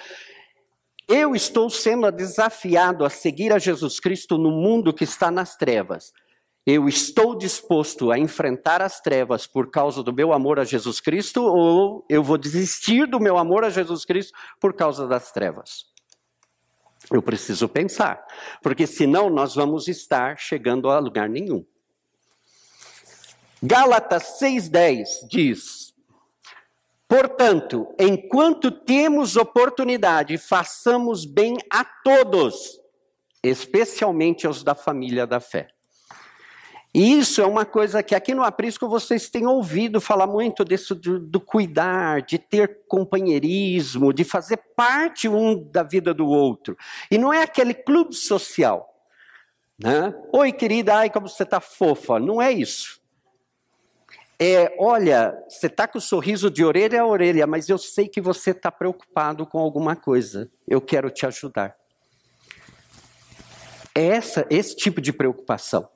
Eu 1.07 1.35
estou 1.35 1.69
sendo 1.69 2.09
desafiado 2.11 3.05
a 3.05 3.09
seguir 3.09 3.51
a 3.51 3.59
Jesus 3.59 3.99
Cristo 3.99 4.37
no 4.37 4.51
mundo 4.51 4.93
que 4.93 5.03
está 5.03 5.29
nas 5.29 5.55
trevas. 5.55 6.11
Eu 6.65 6.87
estou 6.87 7.35
disposto 7.35 8.11
a 8.11 8.19
enfrentar 8.19 8.81
as 8.81 9.01
trevas 9.01 9.47
por 9.47 9.71
causa 9.71 10.03
do 10.03 10.13
meu 10.13 10.31
amor 10.31 10.59
a 10.59 10.63
Jesus 10.63 10.99
Cristo 10.99 11.41
ou 11.43 12.05
eu 12.07 12.23
vou 12.23 12.37
desistir 12.37 13.07
do 13.07 13.19
meu 13.19 13.37
amor 13.37 13.63
a 13.63 13.69
Jesus 13.69 14.05
Cristo 14.05 14.37
por 14.59 14.73
causa 14.73 15.07
das 15.07 15.31
trevas? 15.31 15.85
Eu 17.11 17.21
preciso 17.21 17.67
pensar, 17.67 18.23
porque 18.61 18.85
senão 18.85 19.29
nós 19.29 19.55
vamos 19.55 19.87
estar 19.87 20.37
chegando 20.37 20.89
a 20.89 20.99
lugar 20.99 21.27
nenhum. 21.27 21.65
Gálatas 23.61 24.39
6,10 24.39 25.27
diz: 25.27 25.93
Portanto, 27.07 27.87
enquanto 27.99 28.71
temos 28.71 29.35
oportunidade, 29.35 30.37
façamos 30.37 31.25
bem 31.25 31.57
a 31.71 31.83
todos, 31.83 32.79
especialmente 33.43 34.45
aos 34.45 34.63
da 34.63 34.75
família 34.75 35.25
da 35.25 35.39
fé. 35.39 35.67
E 36.93 37.17
isso 37.17 37.41
é 37.41 37.45
uma 37.45 37.63
coisa 37.63 38.03
que 38.03 38.13
aqui 38.13 38.35
no 38.35 38.43
Aprisco 38.43 38.89
vocês 38.89 39.29
têm 39.29 39.47
ouvido 39.47 40.01
falar 40.01 40.27
muito 40.27 40.65
disso 40.65 40.93
do, 40.93 41.19
do, 41.19 41.39
cuidar, 41.39 42.21
de 42.21 42.37
ter 42.37 42.81
companheirismo, 42.85 44.11
de 44.11 44.25
fazer 44.25 44.57
parte 44.75 45.29
um 45.29 45.63
da 45.71 45.83
vida 45.83 46.13
do 46.13 46.27
outro. 46.27 46.77
E 47.09 47.17
não 47.17 47.31
é 47.31 47.43
aquele 47.43 47.73
clube 47.73 48.13
social. 48.13 48.89
Né? 49.81 50.13
Oi, 50.33 50.51
querida, 50.51 50.95
ai, 50.95 51.09
como 51.09 51.29
você 51.29 51.43
está 51.43 51.61
fofa. 51.61 52.19
Não 52.19 52.41
é 52.41 52.51
isso. 52.51 52.99
É, 54.37 54.75
olha, 54.77 55.37
você 55.47 55.67
está 55.67 55.87
com 55.87 55.97
o 55.97 56.01
sorriso 56.01 56.51
de 56.51 56.65
orelha 56.65 57.01
a 57.01 57.07
orelha, 57.07 57.47
mas 57.47 57.69
eu 57.69 57.77
sei 57.77 58.09
que 58.09 58.19
você 58.19 58.51
está 58.51 58.69
preocupado 58.69 59.45
com 59.45 59.59
alguma 59.59 59.95
coisa. 59.95 60.51
Eu 60.67 60.81
quero 60.81 61.09
te 61.09 61.25
ajudar. 61.25 61.73
É 63.95 64.07
essa, 64.07 64.45
esse 64.49 64.75
tipo 64.75 64.99
de 64.99 65.13
preocupação. 65.13 65.87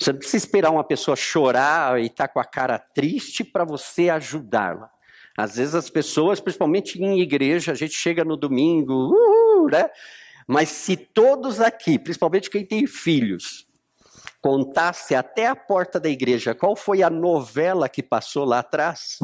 Você 0.00 0.12
não 0.12 0.18
precisa 0.18 0.38
esperar 0.38 0.70
uma 0.70 0.82
pessoa 0.82 1.14
chorar 1.14 2.00
e 2.00 2.06
estar 2.06 2.26
tá 2.26 2.32
com 2.32 2.40
a 2.40 2.44
cara 2.44 2.78
triste 2.78 3.44
para 3.44 3.64
você 3.64 4.08
ajudá-la. 4.08 4.90
Às 5.36 5.56
vezes 5.56 5.74
as 5.74 5.90
pessoas, 5.90 6.40
principalmente 6.40 6.98
em 7.02 7.20
igreja, 7.20 7.72
a 7.72 7.74
gente 7.74 7.92
chega 7.92 8.24
no 8.24 8.34
domingo, 8.34 9.12
uh, 9.12 9.68
né? 9.70 9.90
Mas 10.46 10.70
se 10.70 10.96
todos 10.96 11.60
aqui, 11.60 11.98
principalmente 11.98 12.48
quem 12.48 12.64
tem 12.64 12.86
filhos, 12.86 13.66
contasse 14.40 15.14
até 15.14 15.46
a 15.46 15.54
porta 15.54 16.00
da 16.00 16.08
igreja 16.08 16.54
qual 16.54 16.74
foi 16.74 17.02
a 17.02 17.10
novela 17.10 17.88
que 17.88 18.02
passou 18.02 18.46
lá 18.46 18.60
atrás, 18.60 19.18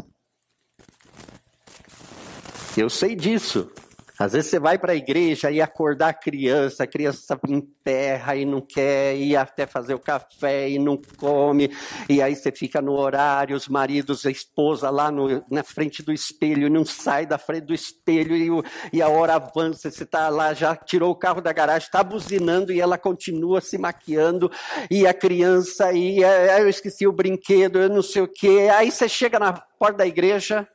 eu 2.77 2.89
sei 2.89 3.15
disso. 3.15 3.71
Às 4.19 4.33
vezes 4.33 4.49
você 4.49 4.59
vai 4.59 4.79
para 4.79 4.93
a 4.93 4.95
igreja 4.95 5.51
e 5.51 5.61
acordar 5.61 6.09
a 6.09 6.13
criança, 6.13 6.83
a 6.83 6.87
criança 6.87 7.39
emperra 7.47 8.35
e 8.35 8.45
não 8.45 8.61
quer 8.61 9.15
ir 9.15 9.35
até 9.35 9.67
fazer 9.67 9.93
o 9.93 9.99
café 9.99 10.67
e 10.69 10.79
não 10.79 10.99
come, 11.17 11.69
e 12.09 12.21
aí 12.21 12.35
você 12.35 12.51
fica 12.51 12.81
no 12.81 12.93
horário, 12.93 13.55
os 13.55 13.67
maridos, 13.67 14.25
a 14.25 14.31
esposa 14.31 14.89
lá 14.89 15.11
no, 15.11 15.43
na 15.51 15.63
frente 15.63 16.01
do 16.01 16.11
espelho, 16.11 16.69
não 16.69 16.83
sai 16.83 17.27
da 17.27 17.37
frente 17.37 17.65
do 17.65 17.73
espelho 17.73 18.35
e, 18.35 18.49
o, 18.49 18.63
e 18.91 19.01
a 19.03 19.07
hora 19.07 19.35
avança, 19.35 19.91
você 19.91 20.03
está 20.03 20.29
lá, 20.29 20.53
já 20.53 20.75
tirou 20.75 21.11
o 21.11 21.15
carro 21.15 21.39
da 21.39 21.53
garagem, 21.53 21.85
está 21.85 22.03
buzinando 22.03 22.71
e 22.73 22.81
ela 22.81 22.97
continua 22.97 23.61
se 23.61 23.77
maquiando, 23.77 24.51
e 24.89 25.05
a 25.05 25.13
criança, 25.13 25.93
e 25.93 26.23
é, 26.23 26.59
eu 26.59 26.67
esqueci 26.67 27.05
o 27.05 27.11
brinquedo, 27.11 27.79
eu 27.79 27.89
não 27.89 28.01
sei 28.01 28.23
o 28.23 28.27
quê, 28.27 28.67
aí 28.73 28.89
você 28.89 29.07
chega 29.07 29.37
na 29.37 29.53
porta 29.53 29.97
da 29.97 30.07
igreja, 30.07 30.67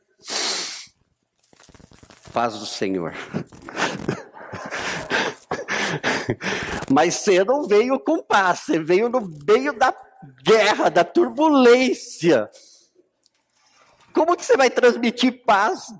paz 2.33 2.57
do 2.57 2.65
Senhor. 2.65 3.13
Mas 6.91 7.15
você 7.15 7.43
não 7.43 7.67
veio 7.67 7.99
com 7.99 8.21
paz, 8.23 8.61
você 8.61 8.79
veio 8.79 9.07
no 9.09 9.21
meio 9.47 9.73
da 9.73 9.93
guerra, 10.43 10.89
da 10.89 11.03
turbulência. 11.03 12.49
Como 14.13 14.35
que 14.35 14.45
você 14.45 14.57
vai 14.57 14.69
transmitir 14.69 15.43
paz 15.45 15.93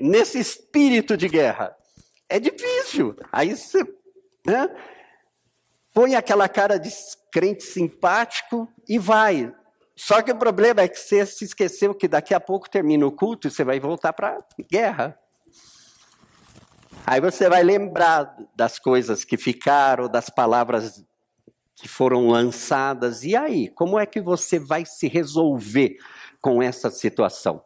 nesse 0.00 0.38
espírito 0.38 1.16
de 1.16 1.28
guerra? 1.28 1.74
É 2.28 2.38
difícil. 2.38 3.16
Aí 3.30 3.56
você 3.56 3.84
né, 4.46 4.68
põe 5.92 6.14
aquela 6.14 6.48
cara 6.48 6.78
de 6.78 6.90
crente 7.30 7.64
simpático 7.64 8.68
e 8.88 8.98
vai. 8.98 9.54
Só 9.94 10.22
que 10.22 10.32
o 10.32 10.36
problema 10.36 10.80
é 10.80 10.88
que 10.88 10.98
você 10.98 11.24
se 11.26 11.44
esqueceu 11.44 11.94
que 11.94 12.08
daqui 12.08 12.34
a 12.34 12.40
pouco 12.40 12.68
termina 12.68 13.06
o 13.06 13.12
culto 13.12 13.46
e 13.46 13.50
você 13.50 13.62
vai 13.62 13.78
voltar 13.78 14.12
para 14.12 14.38
a 14.38 14.62
guerra. 14.62 15.18
Aí 17.04 17.20
você 17.20 17.48
vai 17.48 17.62
lembrar 17.62 18.36
das 18.54 18.78
coisas 18.78 19.24
que 19.24 19.36
ficaram, 19.36 20.08
das 20.08 20.30
palavras 20.30 21.04
que 21.74 21.88
foram 21.88 22.28
lançadas. 22.28 23.24
E 23.24 23.34
aí, 23.34 23.68
como 23.68 23.98
é 23.98 24.06
que 24.06 24.20
você 24.20 24.58
vai 24.58 24.84
se 24.84 25.08
resolver 25.08 25.96
com 26.40 26.62
essa 26.62 26.90
situação? 26.90 27.62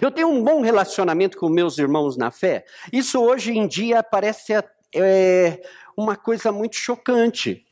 Eu 0.00 0.10
tenho 0.10 0.28
um 0.28 0.42
bom 0.42 0.62
relacionamento 0.62 1.36
com 1.36 1.48
meus 1.50 1.76
irmãos 1.78 2.16
na 2.16 2.30
fé. 2.30 2.64
Isso 2.90 3.20
hoje 3.20 3.52
em 3.52 3.68
dia 3.68 4.02
parece 4.02 4.54
é, 4.94 5.60
uma 5.94 6.16
coisa 6.16 6.50
muito 6.50 6.76
chocante. 6.76 7.66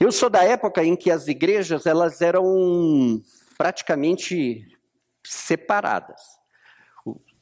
Eu 0.00 0.10
sou 0.10 0.30
da 0.30 0.42
época 0.42 0.82
em 0.82 0.96
que 0.96 1.10
as 1.10 1.28
igrejas 1.28 1.84
elas 1.84 2.22
eram 2.22 3.22
praticamente 3.58 4.66
separadas. 5.22 6.39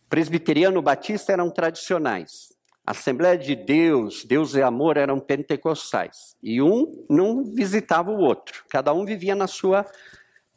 Presbiteriano 0.08 0.80
batista 0.80 1.32
eram 1.32 1.50
tradicionais. 1.50 2.52
Assembleia 2.86 3.36
de 3.36 3.54
Deus, 3.54 4.24
Deus 4.24 4.54
é 4.56 4.62
amor 4.62 4.96
eram 4.96 5.20
pentecostais. 5.20 6.34
E 6.42 6.62
um 6.62 7.04
não 7.10 7.44
visitava 7.44 8.10
o 8.10 8.18
outro. 8.18 8.64
Cada 8.70 8.92
um 8.94 9.04
vivia 9.04 9.34
na 9.34 9.46
sua 9.46 9.84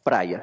praia. 0.02 0.42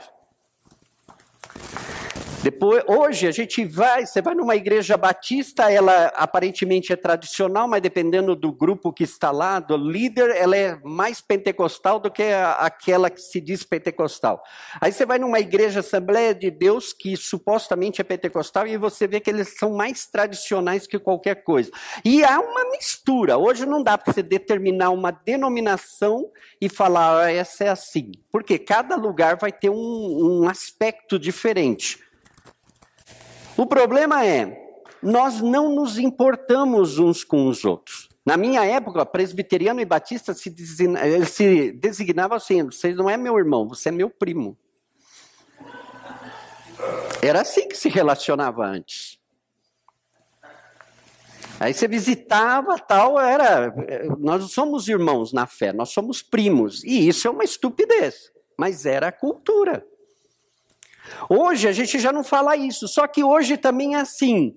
Depois, 2.41 2.81
hoje 2.87 3.27
a 3.27 3.31
gente 3.31 3.65
vai, 3.65 4.05
você 4.05 4.21
vai 4.21 4.33
numa 4.33 4.55
igreja 4.55 4.95
batista, 4.95 5.69
ela 5.69 6.05
aparentemente 6.15 6.93
é 6.93 6.95
tradicional, 6.95 7.67
mas 7.67 7.81
dependendo 7.81 8.33
do 8.33 8.49
grupo 8.49 8.93
que 8.93 9.03
está 9.03 9.29
lá, 9.29 9.59
do 9.59 9.75
líder, 9.75 10.29
ela 10.37 10.55
é 10.55 10.79
mais 10.81 11.19
pentecostal 11.19 11.99
do 11.99 12.09
que 12.09 12.23
aquela 12.57 13.09
que 13.09 13.19
se 13.19 13.41
diz 13.41 13.63
pentecostal. 13.63 14.41
Aí 14.79 14.89
você 14.89 15.05
vai 15.05 15.19
numa 15.19 15.41
igreja 15.41 15.81
Assembleia 15.81 16.33
de 16.33 16.49
Deus 16.49 16.93
que 16.93 17.17
supostamente 17.17 17.99
é 17.99 18.05
pentecostal 18.05 18.65
e 18.65 18.77
você 18.77 19.05
vê 19.05 19.19
que 19.19 19.29
eles 19.29 19.57
são 19.57 19.73
mais 19.73 20.07
tradicionais 20.07 20.87
que 20.87 20.97
qualquer 20.97 21.43
coisa. 21.43 21.69
E 22.05 22.23
há 22.23 22.39
uma 22.39 22.71
mistura. 22.71 23.37
Hoje 23.37 23.65
não 23.65 23.83
dá 23.83 23.97
para 23.97 24.13
você 24.13 24.23
determinar 24.23 24.91
uma 24.91 25.11
denominação 25.11 26.31
e 26.61 26.69
falar 26.69 27.25
ah, 27.25 27.31
essa 27.31 27.65
é 27.65 27.69
assim, 27.69 28.11
porque 28.31 28.57
cada 28.57 28.95
lugar 28.95 29.35
vai 29.35 29.51
ter 29.51 29.69
um, 29.69 29.75
um 30.41 30.47
aspecto 30.47 31.19
diferente. 31.19 31.99
O 33.59 33.65
problema 33.65 34.25
é, 34.25 34.57
nós 35.03 35.41
não 35.41 35.75
nos 35.75 35.99
importamos 35.99 36.97
uns 36.97 37.25
com 37.25 37.45
os 37.45 37.65
outros. 37.65 38.07
Na 38.25 38.37
minha 38.37 38.63
época, 38.63 39.05
presbiteriano 39.05 39.81
e 39.81 39.85
batista 39.85 40.33
se, 40.33 40.49
designavam 40.49 41.25
se 41.25 41.73
designavam 41.73 42.37
assim: 42.37 42.63
você 42.63 42.93
não 42.93 43.09
é 43.09 43.17
meu 43.17 43.37
irmão, 43.37 43.67
você 43.67 43.89
é 43.89 43.91
meu 43.91 44.09
primo. 44.09 44.57
Era 47.21 47.41
assim 47.41 47.67
que 47.67 47.75
se 47.75 47.89
relacionava 47.89 48.65
antes. 48.65 49.19
Aí 51.59 51.73
você 51.73 51.85
visitava, 51.85 52.79
tal, 52.79 53.19
era. 53.19 53.75
Nós 54.17 54.53
somos 54.53 54.87
irmãos 54.87 55.33
na 55.33 55.45
fé, 55.45 55.73
nós 55.73 55.89
somos 55.89 56.21
primos. 56.21 56.81
E 56.85 57.09
isso 57.09 57.27
é 57.27 57.31
uma 57.31 57.43
estupidez, 57.43 58.31
mas 58.57 58.85
era 58.85 59.09
a 59.09 59.11
cultura. 59.11 59.85
Hoje 61.29 61.67
a 61.67 61.71
gente 61.71 61.99
já 61.99 62.11
não 62.11 62.23
fala 62.23 62.55
isso, 62.55 62.87
só 62.87 63.07
que 63.07 63.23
hoje 63.23 63.57
também 63.57 63.95
é 63.95 63.99
assim. 63.99 64.55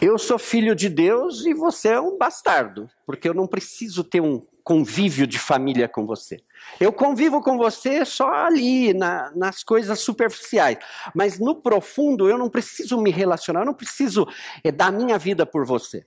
Eu 0.00 0.18
sou 0.18 0.38
filho 0.38 0.74
de 0.74 0.88
Deus 0.88 1.46
e 1.46 1.54
você 1.54 1.88
é 1.88 2.00
um 2.00 2.18
bastardo, 2.18 2.88
porque 3.06 3.28
eu 3.28 3.34
não 3.34 3.46
preciso 3.46 4.04
ter 4.04 4.20
um 4.20 4.42
convívio 4.62 5.26
de 5.26 5.38
família 5.38 5.88
com 5.88 6.04
você. 6.04 6.38
Eu 6.80 6.92
convivo 6.92 7.40
com 7.40 7.56
você 7.56 8.04
só 8.04 8.32
ali, 8.32 8.92
na, 8.92 9.30
nas 9.34 9.62
coisas 9.62 10.00
superficiais. 10.00 10.78
Mas 11.14 11.38
no 11.38 11.54
profundo 11.54 12.28
eu 12.28 12.36
não 12.36 12.50
preciso 12.50 13.00
me 13.00 13.10
relacionar, 13.10 13.60
eu 13.60 13.66
não 13.66 13.74
preciso 13.74 14.26
é, 14.64 14.72
dar 14.72 14.90
minha 14.90 15.16
vida 15.16 15.46
por 15.46 15.64
você. 15.64 16.04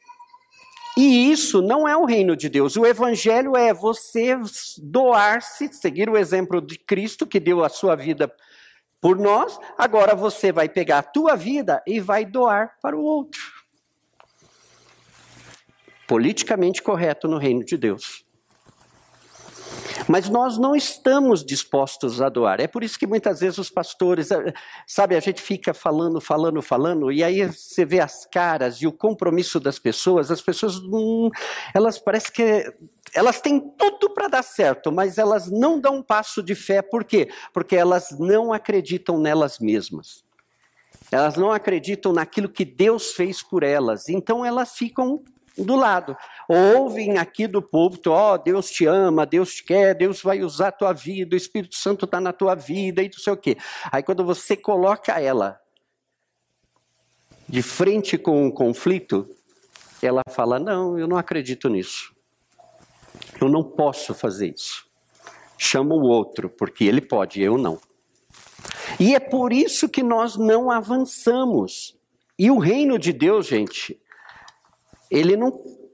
E 0.97 1.31
isso 1.31 1.61
não 1.61 1.87
é 1.87 1.95
o 1.95 2.05
reino 2.05 2.35
de 2.35 2.49
Deus. 2.49 2.75
O 2.75 2.85
evangelho 2.85 3.55
é 3.55 3.73
você 3.73 4.37
doar-se, 4.77 5.71
seguir 5.73 6.09
o 6.09 6.17
exemplo 6.17 6.61
de 6.61 6.77
Cristo 6.77 7.25
que 7.25 7.39
deu 7.39 7.63
a 7.63 7.69
sua 7.69 7.95
vida 7.95 8.31
por 8.99 9.17
nós. 9.17 9.57
Agora 9.77 10.15
você 10.15 10.51
vai 10.51 10.67
pegar 10.67 10.99
a 10.99 11.03
tua 11.03 11.35
vida 11.35 11.81
e 11.87 11.99
vai 11.99 12.25
doar 12.25 12.77
para 12.81 12.97
o 12.97 13.01
outro. 13.01 13.39
Politicamente 16.07 16.81
correto 16.81 17.27
no 17.27 17.37
reino 17.37 17.63
de 17.63 17.77
Deus. 17.77 18.25
Mas 20.09 20.27
nós 20.27 20.57
não 20.57 20.75
estamos 20.75 21.45
dispostos 21.45 22.19
a 22.19 22.29
doar. 22.29 22.59
É 22.59 22.65
por 22.65 22.83
isso 22.83 22.97
que 22.97 23.05
muitas 23.05 23.41
vezes 23.41 23.59
os 23.59 23.69
pastores, 23.69 24.31
eh, 24.31 24.53
sabe, 24.87 25.15
a 25.15 25.19
gente 25.19 25.39
fica 25.39 25.71
falando, 25.71 26.19
falando, 26.19 26.63
falando, 26.63 27.11
e 27.11 27.23
aí 27.23 27.45
você 27.45 27.85
vê 27.85 27.99
as 27.99 28.25
caras 28.25 28.77
e 28.77 28.87
o 28.87 28.91
compromisso 28.91 29.59
das 29.59 29.77
pessoas, 29.77 30.31
as 30.31 30.41
pessoas, 30.41 30.77
hum, 30.77 31.29
elas 31.75 31.99
parecem 31.99 32.31
que 32.31 32.73
elas 33.13 33.39
têm 33.39 33.59
tudo 33.59 34.09
para 34.09 34.27
dar 34.27 34.41
certo, 34.41 34.91
mas 34.91 35.19
elas 35.19 35.47
não 35.51 35.79
dão 35.79 35.97
um 35.97 36.03
passo 36.03 36.41
de 36.41 36.55
fé. 36.55 36.81
Por 36.81 37.03
quê? 37.03 37.29
Porque 37.53 37.75
elas 37.75 38.09
não 38.17 38.51
acreditam 38.51 39.19
nelas 39.19 39.59
mesmas. 39.59 40.23
Elas 41.11 41.35
não 41.35 41.51
acreditam 41.51 42.11
naquilo 42.13 42.49
que 42.49 42.65
Deus 42.65 43.11
fez 43.11 43.43
por 43.43 43.61
elas. 43.61 44.09
Então 44.09 44.43
elas 44.43 44.73
ficam 44.73 45.23
do 45.57 45.75
lado. 45.75 46.15
Ouvem 46.47 47.17
aqui 47.17 47.47
do 47.47 47.61
púlpito, 47.61 48.11
ó, 48.11 48.33
oh, 48.33 48.37
Deus 48.37 48.69
te 48.69 48.85
ama, 48.85 49.25
Deus 49.25 49.55
te 49.55 49.63
quer, 49.63 49.95
Deus 49.95 50.21
vai 50.21 50.41
usar 50.41 50.69
a 50.69 50.71
tua 50.71 50.93
vida, 50.93 51.35
o 51.35 51.37
Espírito 51.37 51.75
Santo 51.75 52.05
está 52.05 52.19
na 52.19 52.33
tua 52.33 52.55
vida 52.55 53.01
e 53.01 53.09
não 53.09 53.19
sei 53.19 53.33
o 53.33 53.37
quê. 53.37 53.57
Aí 53.91 54.03
quando 54.03 54.23
você 54.23 54.55
coloca 54.55 55.19
ela 55.19 55.59
de 57.47 57.61
frente 57.61 58.17
com 58.17 58.45
um 58.45 58.51
conflito, 58.51 59.27
ela 60.01 60.21
fala: 60.29 60.59
Não, 60.59 60.97
eu 60.97 61.07
não 61.07 61.17
acredito 61.17 61.67
nisso. 61.69 62.13
Eu 63.41 63.49
não 63.49 63.63
posso 63.63 64.13
fazer 64.13 64.53
isso. 64.53 64.87
Chama 65.57 65.95
o 65.95 66.03
outro, 66.03 66.49
porque 66.49 66.85
ele 66.85 67.01
pode, 67.01 67.41
eu 67.41 67.57
não. 67.57 67.79
E 68.99 69.15
é 69.15 69.19
por 69.19 69.51
isso 69.51 69.89
que 69.89 70.03
nós 70.03 70.35
não 70.35 70.71
avançamos. 70.71 71.97
E 72.37 72.49
o 72.49 72.57
reino 72.57 72.97
de 72.97 73.11
Deus, 73.11 73.47
gente, 73.47 73.99
ele 75.09 75.35
não 75.35 75.51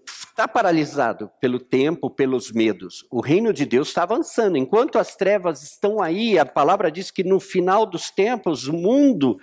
está 0.08 0.47
paralisado 0.47 1.32
pelo 1.39 1.60
tempo, 1.60 2.10
pelos 2.10 2.51
medos. 2.51 3.06
O 3.10 3.21
reino 3.21 3.54
de 3.54 3.65
Deus 3.65 3.88
está 3.88 4.04
avançando. 4.04 4.58
Enquanto 4.58 4.99
as 4.99 5.15
trevas 5.15 5.63
estão 5.63 6.01
aí, 6.01 6.38
a 6.38 6.45
palavra 6.45 6.91
diz 6.91 7.10
que 7.10 7.23
no 7.23 7.39
final 7.39 7.86
dos 7.86 8.10
tempos 8.10 8.67
o 8.67 8.73
mundo 8.73 9.39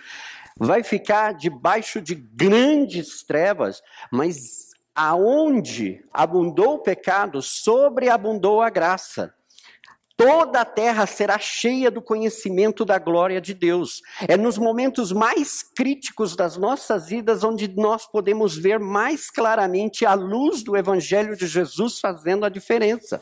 vai 0.59 0.83
ficar 0.83 1.33
debaixo 1.33 2.01
de 2.01 2.15
grandes 2.15 3.23
trevas, 3.23 3.83
mas 4.11 4.71
aonde 4.95 6.05
abundou 6.13 6.75
o 6.75 6.83
pecado, 6.83 7.41
sobreabundou 7.41 8.61
a 8.61 8.69
graça 8.69 9.35
toda 10.23 10.61
a 10.61 10.65
terra 10.65 11.05
será 11.05 11.37
cheia 11.37 11.91
do 11.91 12.01
conhecimento 12.01 12.85
da 12.85 12.97
glória 12.97 13.41
de 13.41 13.53
Deus. 13.53 14.01
É 14.29 14.37
nos 14.37 14.57
momentos 14.57 15.11
mais 15.11 15.65
críticos 15.65 16.37
das 16.37 16.57
nossas 16.57 17.09
vidas 17.09 17.43
onde 17.43 17.67
nós 17.67 18.07
podemos 18.07 18.57
ver 18.57 18.79
mais 18.79 19.29
claramente 19.31 20.07
a 20.07 20.15
luz 20.15 20.63
do 20.63 20.77
Evangelho 20.77 21.37
de 21.37 21.49
Jesus 21.49 21.99
fazendo 21.99 22.47
a 22.47 22.49
diferença. 22.49 23.21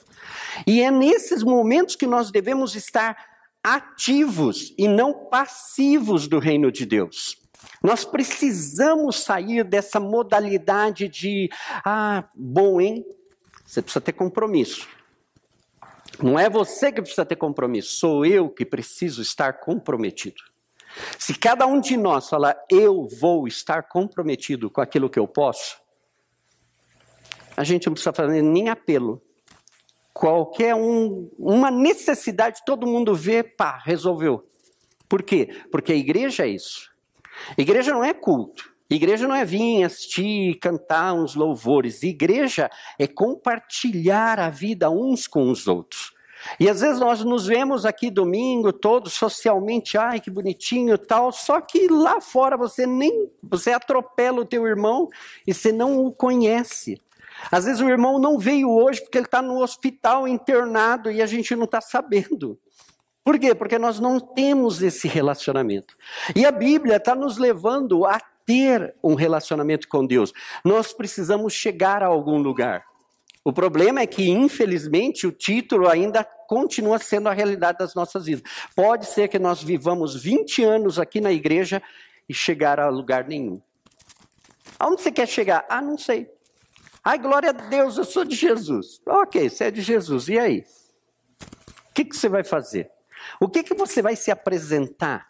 E 0.67 0.83
é 0.83 0.91
nesses 0.91 1.43
momentos 1.43 1.97
que 1.97 2.07
nós 2.07 2.31
devemos 2.31 2.75
estar 2.75 3.17
ativos 3.65 4.75
e 4.77 4.87
não 4.87 5.15
passivos 5.31 6.29
do 6.29 6.39
reino 6.39 6.71
de 6.71 6.85
Deus. 6.85 7.39
Nós 7.83 8.05
precisamos 8.05 9.21
sair 9.21 9.65
dessa 9.65 9.99
modalidade 9.99 11.09
de, 11.09 11.49
ah, 11.83 12.25
bom, 12.35 12.79
hein? 12.79 13.07
Você 13.65 13.81
precisa 13.81 14.03
ter 14.03 14.13
compromisso. 14.13 15.00
Não 16.23 16.39
é 16.39 16.51
você 16.51 16.93
que 16.93 17.01
precisa 17.01 17.25
ter 17.25 17.37
compromisso, 17.37 17.97
sou 17.97 18.27
eu 18.27 18.49
que 18.51 18.65
preciso 18.65 19.23
estar 19.23 19.55
comprometido. 19.55 20.43
Se 21.19 21.35
cada 21.35 21.67
um 21.67 21.81
de 21.81 21.97
nós 21.97 22.29
falar, 22.29 22.57
eu 22.71 23.07
vou 23.21 23.47
estar 23.47 23.85
comprometido 23.85 24.69
com 24.69 24.81
aquilo 24.81 25.09
que 25.09 25.19
eu 25.19 25.29
posso, 25.29 25.81
a 27.57 27.65
gente 27.65 27.87
não 27.87 27.95
precisa 27.95 28.13
fazer 28.13 28.43
nem 28.43 28.69
apelo. 28.69 29.23
Qualquer 30.13 30.75
um, 30.75 31.31
uma 31.39 31.71
necessidade, 31.71 32.63
todo 32.67 32.87
mundo 32.87 33.15
vê, 33.15 33.43
pá, 33.43 33.79
resolveu. 33.85 34.47
Por 35.09 35.23
quê? 35.23 35.49
Porque 35.71 35.93
a 35.93 35.97
igreja 35.97 36.45
é 36.45 36.49
isso. 36.49 36.91
A 37.57 37.61
igreja 37.61 37.93
não 37.93 38.05
é 38.05 38.13
culto. 38.13 38.75
Igreja 38.91 39.29
não 39.29 39.37
é 39.37 39.45
vir 39.45 39.85
assistir, 39.85 40.59
cantar 40.59 41.15
uns 41.15 41.37
louvores. 41.37 42.03
Igreja 42.03 42.69
é 42.99 43.07
compartilhar 43.07 44.41
a 44.41 44.51
vida 44.51 44.91
uns 44.91 45.29
com 45.29 45.49
os 45.49 45.69
outros. 45.69 46.13
E 46.59 46.69
às 46.69 46.81
vezes 46.81 46.99
nós 46.99 47.23
nos 47.23 47.47
vemos 47.47 47.87
aqui 47.87 48.11
domingo 48.11 48.73
todos 48.73 49.13
socialmente, 49.13 49.99
ai 49.99 50.21
que 50.21 50.31
bonitinho 50.31 50.97
tal, 50.97 51.31
só 51.33 51.61
que 51.61 51.87
lá 51.87 52.21
fora 52.21 52.57
você 52.57 52.87
nem 52.87 53.31
você 53.43 53.73
atropela 53.73 54.41
o 54.41 54.45
teu 54.45 54.67
irmão 54.67 55.09
e 55.47 55.53
você 55.53 55.71
não 55.71 56.05
o 56.05 56.11
conhece. 56.11 57.01
Às 57.51 57.65
vezes 57.65 57.81
o 57.81 57.89
irmão 57.89 58.19
não 58.19 58.39
veio 58.39 58.71
hoje 58.71 59.01
porque 59.01 59.19
ele 59.19 59.27
está 59.27 59.41
no 59.41 59.63
hospital 59.63 60.27
internado 60.27 61.11
e 61.11 61.23
a 61.23 61.27
gente 61.27 61.55
não 61.55 61.65
está 61.65 61.81
sabendo. 61.81 62.59
Por 63.23 63.39
quê? 63.39 63.55
Porque 63.55 63.79
nós 63.79 64.01
não 64.01 64.19
temos 64.19 64.83
esse 64.83 65.07
relacionamento. 65.07 65.95
E 66.35 66.45
a 66.45 66.51
Bíblia 66.51 66.97
está 66.97 67.15
nos 67.15 67.37
levando 67.37 68.05
a 68.05 68.19
ter 68.51 68.97
um 69.01 69.15
relacionamento 69.15 69.87
com 69.87 70.05
Deus. 70.05 70.33
Nós 70.65 70.93
precisamos 70.93 71.53
chegar 71.53 72.03
a 72.03 72.07
algum 72.07 72.39
lugar. 72.39 72.85
O 73.45 73.53
problema 73.53 74.01
é 74.01 74.07
que, 74.09 74.29
infelizmente, 74.29 75.25
o 75.25 75.31
título 75.31 75.89
ainda 75.89 76.25
continua 76.25 76.99
sendo 76.99 77.29
a 77.29 77.33
realidade 77.33 77.79
das 77.79 77.95
nossas 77.95 78.27
vidas. 78.27 78.43
Pode 78.75 79.07
ser 79.07 79.29
que 79.29 79.39
nós 79.39 79.63
vivamos 79.63 80.21
20 80.21 80.65
anos 80.65 80.99
aqui 80.99 81.21
na 81.21 81.31
igreja 81.31 81.81
e 82.29 82.35
chegar 82.35 82.81
a 82.81 82.89
lugar 82.89 83.29
nenhum. 83.29 83.63
Aonde 84.81 85.01
você 85.01 85.13
quer 85.13 85.29
chegar? 85.29 85.65
Ah, 85.69 85.81
não 85.81 85.97
sei. 85.97 86.29
Ai, 87.05 87.19
glória 87.19 87.51
a 87.51 87.53
Deus, 87.53 87.99
eu 87.99 88.05
sou 88.05 88.25
de 88.25 88.35
Jesus. 88.35 89.01
Ok, 89.07 89.49
você 89.49 89.67
é 89.67 89.71
de 89.71 89.81
Jesus, 89.81 90.29
e 90.29 90.37
aí? 90.37 90.65
O 91.89 91.95
que, 91.95 92.05
que 92.05 92.17
você 92.17 92.29
vai 92.29 92.43
fazer? 92.43 92.91
O 93.41 93.49
que, 93.49 93.63
que 93.63 93.75
você 93.75 94.03
vai 94.03 94.17
se 94.17 94.33
apresentar 94.33 95.29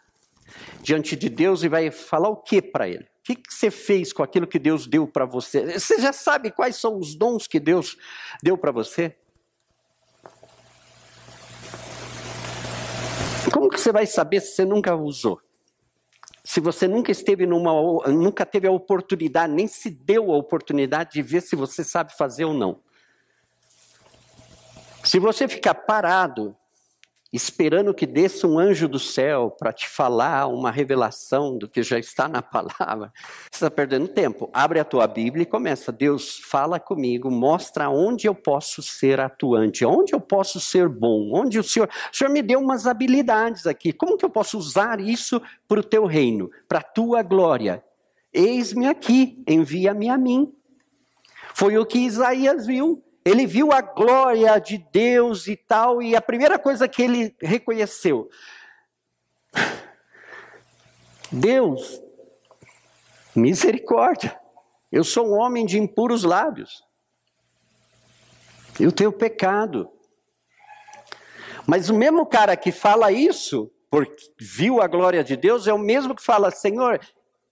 diante 0.81 1.15
de 1.15 1.29
Deus 1.29 1.61
e 1.61 1.69
vai 1.69 1.91
falar 1.91 2.29
o 2.29 2.37
que 2.37 2.63
para 2.63 2.89
Ele? 2.89 3.10
O 3.21 3.23
que, 3.23 3.35
que 3.35 3.53
você 3.53 3.69
fez 3.69 4.11
com 4.11 4.23
aquilo 4.23 4.47
que 4.47 4.57
Deus 4.57 4.87
deu 4.87 5.07
para 5.07 5.25
você? 5.25 5.79
Você 5.79 6.01
já 6.01 6.11
sabe 6.11 6.49
quais 6.49 6.75
são 6.75 6.97
os 6.97 7.13
dons 7.13 7.45
que 7.45 7.59
Deus 7.59 7.95
deu 8.41 8.57
para 8.57 8.71
você? 8.71 9.15
Como 13.53 13.69
que 13.69 13.79
você 13.79 13.91
vai 13.91 14.07
saber 14.07 14.41
se 14.41 14.55
você 14.55 14.65
nunca 14.65 14.95
usou? 14.95 15.39
Se 16.43 16.59
você 16.59 16.87
nunca 16.87 17.11
esteve 17.11 17.45
numa, 17.45 17.71
nunca 18.07 18.43
teve 18.43 18.67
a 18.67 18.71
oportunidade, 18.71 19.53
nem 19.53 19.67
se 19.67 19.91
deu 19.91 20.31
a 20.31 20.37
oportunidade 20.37 21.11
de 21.13 21.21
ver 21.21 21.41
se 21.41 21.55
você 21.55 21.83
sabe 21.83 22.17
fazer 22.17 22.45
ou 22.45 22.55
não. 22.55 22.81
Se 25.03 25.19
você 25.19 25.47
ficar 25.47 25.75
parado 25.75 26.57
esperando 27.31 27.93
que 27.93 28.05
desça 28.05 28.45
um 28.45 28.59
anjo 28.59 28.87
do 28.87 28.99
céu 28.99 29.49
para 29.49 29.71
te 29.71 29.87
falar 29.87 30.47
uma 30.47 30.69
revelação 30.69 31.57
do 31.57 31.67
que 31.67 31.81
já 31.81 31.97
está 31.97 32.27
na 32.27 32.41
palavra, 32.41 33.13
você 33.49 33.57
está 33.57 33.71
perdendo 33.71 34.07
tempo. 34.07 34.49
Abre 34.53 34.79
a 34.79 34.85
tua 34.85 35.07
Bíblia 35.07 35.43
e 35.43 35.45
começa. 35.45 35.91
Deus, 35.91 36.39
fala 36.39 36.79
comigo, 36.79 37.31
mostra 37.31 37.89
onde 37.89 38.27
eu 38.27 38.35
posso 38.35 38.81
ser 38.81 39.19
atuante, 39.19 39.85
onde 39.85 40.13
eu 40.13 40.19
posso 40.19 40.59
ser 40.59 40.89
bom, 40.89 41.31
onde 41.33 41.57
o 41.57 41.63
Senhor. 41.63 41.89
O 42.11 42.15
Senhor 42.15 42.29
me 42.29 42.41
deu 42.41 42.59
umas 42.59 42.85
habilidades 42.85 43.65
aqui. 43.65 43.93
Como 43.93 44.17
que 44.17 44.25
eu 44.25 44.29
posso 44.29 44.57
usar 44.57 44.99
isso 44.99 45.41
para 45.67 45.79
o 45.79 45.83
teu 45.83 46.05
reino, 46.05 46.51
para 46.67 46.79
a 46.79 46.83
tua 46.83 47.23
glória? 47.23 47.83
Eis-me 48.33 48.87
aqui, 48.87 49.41
envia-me 49.47 50.09
a 50.09 50.17
mim. 50.17 50.53
Foi 51.53 51.77
o 51.77 51.85
que 51.85 51.99
Isaías 51.99 52.65
viu. 52.65 53.03
Ele 53.23 53.45
viu 53.45 53.71
a 53.71 53.81
glória 53.81 54.57
de 54.59 54.79
Deus 54.91 55.47
e 55.47 55.55
tal, 55.55 56.01
e 56.01 56.15
a 56.15 56.21
primeira 56.21 56.57
coisa 56.57 56.87
que 56.87 57.03
ele 57.03 57.35
reconheceu: 57.39 58.29
Deus, 61.31 62.01
misericórdia, 63.35 64.39
eu 64.91 65.03
sou 65.03 65.27
um 65.27 65.33
homem 65.33 65.65
de 65.67 65.77
impuros 65.77 66.23
lábios, 66.23 66.83
eu 68.79 68.91
tenho 68.91 69.11
pecado. 69.11 69.89
Mas 71.67 71.89
o 71.89 71.93
mesmo 71.93 72.25
cara 72.25 72.57
que 72.57 72.71
fala 72.71 73.11
isso, 73.11 73.71
porque 73.89 74.33
viu 74.39 74.81
a 74.81 74.87
glória 74.87 75.23
de 75.23 75.37
Deus, 75.37 75.67
é 75.67 75.73
o 75.73 75.77
mesmo 75.77 76.15
que 76.15 76.23
fala: 76.23 76.49
Senhor, 76.49 76.99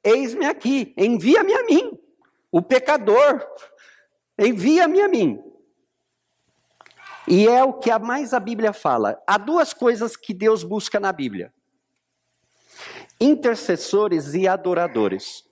eis-me 0.03 0.47
aqui, 0.47 0.95
envia-me 0.97 1.53
a 1.53 1.63
mim, 1.63 1.95
o 2.51 2.59
pecador, 2.59 3.45
envia-me 4.35 4.99
a 4.99 5.07
mim. 5.07 5.39
E 7.29 7.47
é 7.47 7.63
o 7.63 7.73
que 7.73 7.91
a 7.91 7.99
mais 7.99 8.33
a 8.33 8.39
Bíblia 8.39 8.73
fala. 8.73 9.21
Há 9.27 9.37
duas 9.37 9.71
coisas 9.71 10.17
que 10.17 10.33
Deus 10.33 10.63
busca 10.63 10.99
na 10.99 11.11
Bíblia: 11.11 11.53
intercessores 13.21 14.33
e 14.33 14.47
adoradores. 14.47 15.47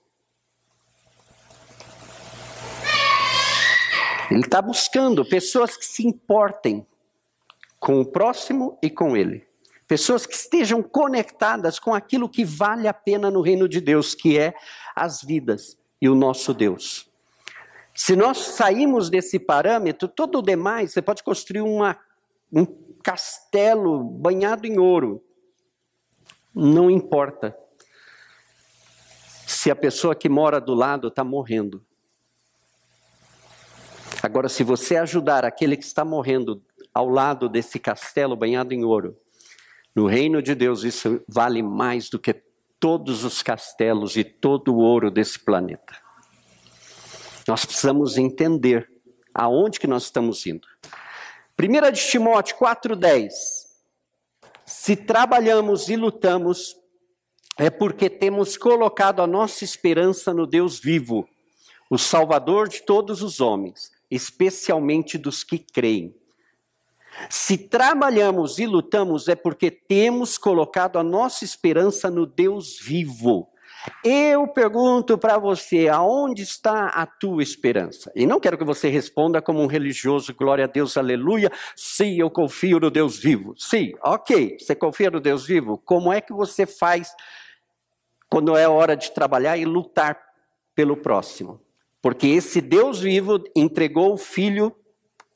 Ele 4.28 4.40
está 4.40 4.60
buscando 4.60 5.24
pessoas 5.24 5.76
que 5.76 5.86
se 5.86 6.06
importem 6.06 6.86
com 7.78 8.00
o 8.00 8.04
próximo 8.04 8.76
e 8.82 8.90
com 8.90 9.16
ele. 9.16 9.46
Pessoas 9.86 10.26
que 10.26 10.34
estejam 10.34 10.82
conectadas 10.82 11.78
com 11.78 11.94
aquilo 11.94 12.28
que 12.28 12.44
vale 12.44 12.88
a 12.88 12.92
pena 12.92 13.30
no 13.30 13.40
reino 13.40 13.68
de 13.68 13.80
Deus, 13.80 14.14
que 14.14 14.36
é 14.36 14.52
as 14.94 15.22
vidas 15.22 15.78
e 16.02 16.08
o 16.08 16.14
nosso 16.14 16.52
Deus. 16.52 17.07
Se 17.98 18.14
nós 18.14 18.38
sairmos 18.38 19.10
desse 19.10 19.40
parâmetro, 19.40 20.06
todo 20.06 20.38
o 20.38 20.42
demais, 20.42 20.92
você 20.92 21.02
pode 21.02 21.20
construir 21.24 21.62
uma, 21.62 21.98
um 22.50 22.64
castelo 23.02 24.04
banhado 24.04 24.68
em 24.68 24.78
ouro. 24.78 25.20
Não 26.54 26.88
importa 26.88 27.58
se 29.44 29.68
a 29.68 29.74
pessoa 29.74 30.14
que 30.14 30.28
mora 30.28 30.60
do 30.60 30.74
lado 30.74 31.08
está 31.08 31.24
morrendo. 31.24 31.84
Agora, 34.22 34.48
se 34.48 34.62
você 34.62 34.96
ajudar 34.96 35.44
aquele 35.44 35.76
que 35.76 35.84
está 35.84 36.04
morrendo 36.04 36.62
ao 36.94 37.08
lado 37.08 37.48
desse 37.48 37.80
castelo 37.80 38.36
banhado 38.36 38.72
em 38.72 38.84
ouro, 38.84 39.18
no 39.92 40.06
reino 40.06 40.40
de 40.40 40.54
Deus 40.54 40.84
isso 40.84 41.20
vale 41.26 41.64
mais 41.64 42.08
do 42.08 42.20
que 42.20 42.44
todos 42.78 43.24
os 43.24 43.42
castelos 43.42 44.16
e 44.16 44.22
todo 44.22 44.72
o 44.72 44.78
ouro 44.78 45.10
desse 45.10 45.40
planeta. 45.40 46.07
Nós 47.48 47.64
precisamos 47.64 48.18
entender 48.18 48.92
aonde 49.32 49.80
que 49.80 49.86
nós 49.86 50.04
estamos 50.04 50.44
indo. 50.44 50.68
1 51.58 51.90
de 51.90 52.06
Timóteo 52.06 52.58
4,10. 52.58 53.30
Se 54.66 54.94
trabalhamos 54.94 55.88
e 55.88 55.96
lutamos, 55.96 56.76
é 57.56 57.70
porque 57.70 58.10
temos 58.10 58.58
colocado 58.58 59.22
a 59.22 59.26
nossa 59.26 59.64
esperança 59.64 60.34
no 60.34 60.46
Deus 60.46 60.78
vivo, 60.78 61.26
o 61.88 61.96
Salvador 61.96 62.68
de 62.68 62.82
todos 62.82 63.22
os 63.22 63.40
homens, 63.40 63.90
especialmente 64.10 65.16
dos 65.16 65.42
que 65.42 65.58
creem. 65.58 66.14
Se 67.30 67.56
trabalhamos 67.56 68.58
e 68.58 68.66
lutamos, 68.66 69.26
é 69.26 69.34
porque 69.34 69.70
temos 69.70 70.36
colocado 70.36 70.98
a 70.98 71.02
nossa 71.02 71.46
esperança 71.46 72.10
no 72.10 72.26
Deus 72.26 72.78
vivo, 72.78 73.50
eu 74.04 74.46
pergunto 74.48 75.18
para 75.18 75.38
você, 75.38 75.88
aonde 75.88 76.42
está 76.42 76.86
a 76.88 77.06
tua 77.06 77.42
esperança? 77.42 78.10
E 78.14 78.26
não 78.26 78.40
quero 78.40 78.58
que 78.58 78.64
você 78.64 78.88
responda 78.88 79.42
como 79.42 79.60
um 79.60 79.66
religioso, 79.66 80.34
glória 80.34 80.64
a 80.64 80.68
Deus, 80.68 80.96
aleluia. 80.96 81.50
Sim, 81.76 82.18
eu 82.18 82.30
confio 82.30 82.80
no 82.80 82.90
Deus 82.90 83.18
vivo. 83.18 83.54
Sim, 83.56 83.92
ok, 84.02 84.56
você 84.58 84.74
confia 84.74 85.10
no 85.10 85.20
Deus 85.20 85.46
vivo. 85.46 85.78
Como 85.78 86.12
é 86.12 86.20
que 86.20 86.32
você 86.32 86.66
faz 86.66 87.14
quando 88.30 88.56
é 88.56 88.68
hora 88.68 88.96
de 88.96 89.12
trabalhar 89.12 89.56
e 89.56 89.64
lutar 89.64 90.18
pelo 90.74 90.96
próximo? 90.96 91.60
Porque 92.00 92.26
esse 92.26 92.60
Deus 92.60 93.00
vivo 93.00 93.42
entregou 93.56 94.14
o 94.14 94.18
filho 94.18 94.74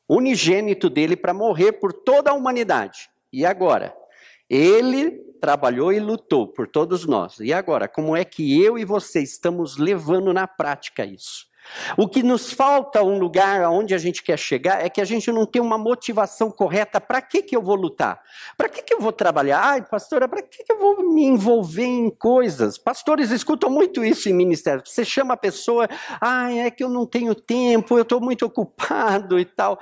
unigênito 0.08 0.90
dele 0.90 1.16
para 1.16 1.34
morrer 1.34 1.72
por 1.72 1.92
toda 1.92 2.30
a 2.30 2.34
humanidade. 2.34 3.08
E 3.32 3.44
agora? 3.46 3.96
Ele 4.48 5.31
trabalhou 5.42 5.92
e 5.92 5.98
lutou 5.98 6.46
por 6.46 6.68
todos 6.68 7.04
nós. 7.04 7.40
E 7.40 7.52
agora, 7.52 7.88
como 7.88 8.16
é 8.16 8.24
que 8.24 8.62
eu 8.62 8.78
e 8.78 8.84
você 8.84 9.20
estamos 9.20 9.76
levando 9.76 10.32
na 10.32 10.46
prática 10.46 11.04
isso? 11.04 11.50
O 11.96 12.08
que 12.08 12.22
nos 12.22 12.52
falta 12.52 13.02
um 13.02 13.18
lugar 13.18 13.62
aonde 13.62 13.92
a 13.92 13.98
gente 13.98 14.22
quer 14.22 14.38
chegar 14.38 14.84
é 14.84 14.88
que 14.88 15.00
a 15.00 15.04
gente 15.04 15.32
não 15.32 15.44
tem 15.44 15.60
uma 15.60 15.76
motivação 15.76 16.48
correta. 16.48 17.00
Para 17.00 17.20
que, 17.20 17.42
que 17.42 17.56
eu 17.56 17.62
vou 17.62 17.74
lutar? 17.74 18.20
Para 18.56 18.68
que, 18.68 18.82
que 18.82 18.94
eu 18.94 19.00
vou 19.00 19.10
trabalhar? 19.10 19.60
Ai, 19.60 19.82
pastora, 19.82 20.28
para 20.28 20.42
que, 20.42 20.62
que 20.62 20.72
eu 20.72 20.78
vou 20.78 21.12
me 21.12 21.24
envolver 21.24 21.86
em 21.86 22.08
coisas? 22.08 22.78
Pastores 22.78 23.32
escutam 23.32 23.68
muito 23.68 24.04
isso 24.04 24.28
em 24.28 24.32
ministério. 24.32 24.82
Você 24.84 25.04
chama 25.04 25.34
a 25.34 25.36
pessoa, 25.36 25.88
ai, 26.20 26.60
é 26.60 26.70
que 26.70 26.84
eu 26.84 26.88
não 26.88 27.04
tenho 27.04 27.34
tempo, 27.34 27.98
eu 27.98 28.02
estou 28.02 28.20
muito 28.20 28.46
ocupado 28.46 29.40
e 29.40 29.44
tal. 29.44 29.80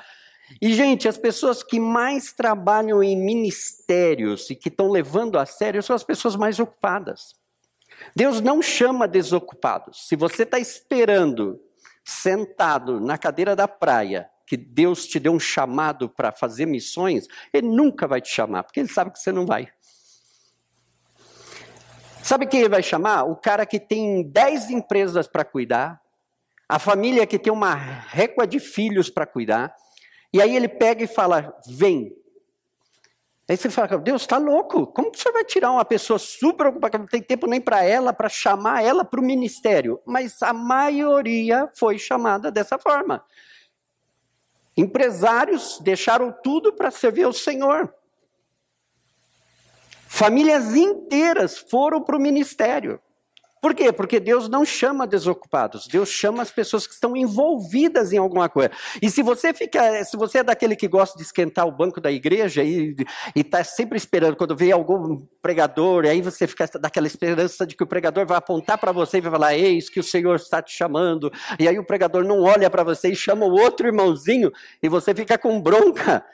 E, 0.60 0.72
gente, 0.74 1.06
as 1.06 1.18
pessoas 1.18 1.62
que 1.62 1.78
mais 1.78 2.32
trabalham 2.32 3.02
em 3.02 3.16
ministérios 3.16 4.48
e 4.50 4.54
que 4.54 4.68
estão 4.68 4.90
levando 4.90 5.38
a 5.38 5.46
sério 5.46 5.82
são 5.82 5.94
as 5.94 6.02
pessoas 6.02 6.36
mais 6.36 6.58
ocupadas. 6.58 7.34
Deus 8.16 8.40
não 8.40 8.62
chama 8.62 9.06
desocupados. 9.06 10.08
Se 10.08 10.16
você 10.16 10.44
está 10.44 10.58
esperando, 10.58 11.60
sentado 12.04 13.00
na 13.00 13.18
cadeira 13.18 13.54
da 13.54 13.68
praia, 13.68 14.28
que 14.46 14.56
Deus 14.56 15.06
te 15.06 15.20
deu 15.20 15.32
um 15.32 15.40
chamado 15.40 16.08
para 16.08 16.32
fazer 16.32 16.66
missões, 16.66 17.26
Ele 17.52 17.68
nunca 17.68 18.08
vai 18.08 18.20
te 18.20 18.30
chamar, 18.30 18.64
porque 18.64 18.80
Ele 18.80 18.88
sabe 18.88 19.12
que 19.12 19.18
você 19.18 19.30
não 19.30 19.46
vai. 19.46 19.68
Sabe 22.22 22.46
quem 22.46 22.60
ele 22.60 22.68
vai 22.68 22.82
chamar? 22.82 23.24
O 23.24 23.34
cara 23.34 23.64
que 23.64 23.80
tem 23.80 24.22
dez 24.22 24.70
empresas 24.70 25.26
para 25.26 25.44
cuidar, 25.44 26.00
a 26.68 26.78
família 26.78 27.26
que 27.26 27.38
tem 27.38 27.52
uma 27.52 27.74
régua 27.74 28.46
de 28.46 28.60
filhos 28.60 29.10
para 29.10 29.26
cuidar, 29.26 29.74
e 30.32 30.40
aí 30.40 30.54
ele 30.54 30.68
pega 30.68 31.04
e 31.04 31.06
fala: 31.06 31.54
vem. 31.66 32.16
Aí 33.48 33.56
você 33.56 33.68
fala, 33.68 33.98
Deus 33.98 34.22
está 34.22 34.38
louco. 34.38 34.86
Como 34.86 35.10
que 35.10 35.18
você 35.18 35.32
vai 35.32 35.44
tirar 35.44 35.72
uma 35.72 35.84
pessoa 35.84 36.20
super 36.20 36.68
ocupada, 36.68 36.92
que 36.92 36.98
não 36.98 37.06
tem 37.06 37.20
tempo 37.20 37.48
nem 37.48 37.60
para 37.60 37.82
ela, 37.82 38.12
para 38.12 38.28
chamar 38.28 38.84
ela 38.84 39.04
para 39.04 39.18
o 39.18 39.24
ministério? 39.24 40.00
Mas 40.06 40.40
a 40.40 40.52
maioria 40.52 41.68
foi 41.74 41.98
chamada 41.98 42.48
dessa 42.48 42.78
forma. 42.78 43.24
Empresários 44.76 45.80
deixaram 45.80 46.32
tudo 46.44 46.72
para 46.72 46.92
servir 46.92 47.24
ao 47.24 47.32
Senhor. 47.32 47.92
Famílias 50.06 50.76
inteiras 50.76 51.58
foram 51.58 52.00
para 52.00 52.16
o 52.16 52.20
ministério. 52.20 53.00
Por 53.60 53.74
quê? 53.74 53.92
Porque 53.92 54.18
Deus 54.18 54.48
não 54.48 54.64
chama 54.64 55.06
desocupados, 55.06 55.86
Deus 55.86 56.08
chama 56.08 56.42
as 56.42 56.50
pessoas 56.50 56.86
que 56.86 56.94
estão 56.94 57.14
envolvidas 57.14 58.10
em 58.12 58.16
alguma 58.16 58.48
coisa. 58.48 58.70
E 59.02 59.10
se 59.10 59.22
você 59.22 59.52
fica, 59.52 60.02
se 60.04 60.16
você 60.16 60.38
é 60.38 60.42
daquele 60.42 60.74
que 60.74 60.88
gosta 60.88 61.16
de 61.18 61.24
esquentar 61.24 61.66
o 61.66 61.72
banco 61.72 62.00
da 62.00 62.10
igreja 62.10 62.64
e 62.64 62.96
está 63.36 63.62
sempre 63.62 63.98
esperando 63.98 64.34
quando 64.34 64.56
vê 64.56 64.72
algum 64.72 65.20
pregador, 65.42 66.06
e 66.06 66.08
aí 66.08 66.22
você 66.22 66.46
fica 66.46 66.66
daquela 66.80 67.06
esperança 67.06 67.66
de 67.66 67.76
que 67.76 67.84
o 67.84 67.86
pregador 67.86 68.26
vai 68.26 68.38
apontar 68.38 68.78
para 68.78 68.92
você 68.92 69.18
e 69.18 69.20
vai 69.20 69.30
falar: 69.30 69.54
Eis 69.54 69.90
que 69.90 70.00
o 70.00 70.04
Senhor 70.04 70.36
está 70.36 70.62
te 70.62 70.74
chamando. 70.74 71.30
E 71.58 71.68
aí 71.68 71.78
o 71.78 71.84
pregador 71.84 72.24
não 72.24 72.42
olha 72.42 72.70
para 72.70 72.82
você 72.82 73.10
e 73.10 73.16
chama 73.16 73.44
o 73.44 73.52
outro 73.52 73.86
irmãozinho, 73.86 74.50
e 74.82 74.88
você 74.88 75.14
fica 75.14 75.36
com 75.36 75.60
bronca. 75.60 76.24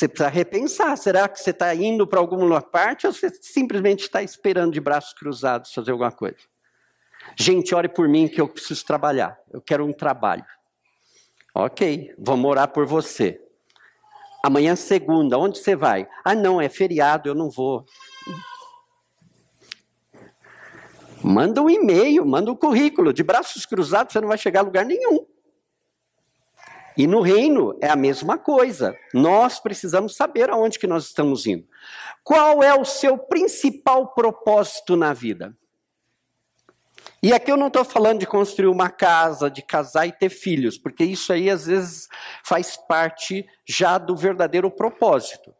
Você 0.00 0.08
precisa 0.08 0.30
repensar: 0.30 0.96
será 0.96 1.28
que 1.28 1.38
você 1.38 1.50
está 1.50 1.74
indo 1.74 2.06
para 2.06 2.18
alguma 2.18 2.62
parte 2.62 3.06
ou 3.06 3.12
você 3.12 3.28
simplesmente 3.42 4.04
está 4.04 4.22
esperando 4.22 4.72
de 4.72 4.80
braços 4.80 5.12
cruzados 5.12 5.74
fazer 5.74 5.90
alguma 5.90 6.10
coisa? 6.10 6.38
Gente, 7.36 7.74
ore 7.74 7.86
por 7.86 8.08
mim 8.08 8.26
que 8.26 8.40
eu 8.40 8.48
preciso 8.48 8.82
trabalhar. 8.86 9.38
Eu 9.52 9.60
quero 9.60 9.84
um 9.84 9.92
trabalho. 9.92 10.46
Ok, 11.54 12.14
vamos 12.18 12.50
orar 12.50 12.68
por 12.68 12.86
você. 12.86 13.38
Amanhã, 14.42 14.74
segunda, 14.74 15.36
onde 15.36 15.58
você 15.58 15.76
vai? 15.76 16.08
Ah, 16.24 16.34
não, 16.34 16.58
é 16.58 16.70
feriado, 16.70 17.28
eu 17.28 17.34
não 17.34 17.50
vou. 17.50 17.84
Manda 21.22 21.60
um 21.60 21.68
e-mail, 21.68 22.24
manda 22.24 22.50
um 22.50 22.56
currículo. 22.56 23.12
De 23.12 23.22
braços 23.22 23.66
cruzados 23.66 24.14
você 24.14 24.20
não 24.22 24.28
vai 24.28 24.38
chegar 24.38 24.60
a 24.60 24.64
lugar 24.64 24.86
nenhum. 24.86 25.26
E 26.96 27.06
no 27.06 27.20
reino 27.20 27.76
é 27.80 27.88
a 27.88 27.96
mesma 27.96 28.36
coisa. 28.36 28.96
Nós 29.14 29.60
precisamos 29.60 30.16
saber 30.16 30.50
aonde 30.50 30.78
que 30.78 30.86
nós 30.86 31.06
estamos 31.06 31.46
indo. 31.46 31.66
Qual 32.22 32.62
é 32.62 32.74
o 32.74 32.84
seu 32.84 33.16
principal 33.16 34.08
propósito 34.14 34.96
na 34.96 35.12
vida? 35.12 35.56
E 37.22 37.32
aqui 37.32 37.52
eu 37.52 37.56
não 37.56 37.66
estou 37.66 37.84
falando 37.84 38.20
de 38.20 38.26
construir 38.26 38.68
uma 38.68 38.88
casa, 38.88 39.50
de 39.50 39.62
casar 39.62 40.06
e 40.06 40.12
ter 40.12 40.30
filhos, 40.30 40.78
porque 40.78 41.04
isso 41.04 41.32
aí 41.32 41.50
às 41.50 41.66
vezes 41.66 42.08
faz 42.44 42.76
parte 42.76 43.46
já 43.66 43.98
do 43.98 44.16
verdadeiro 44.16 44.70
propósito. 44.70 45.54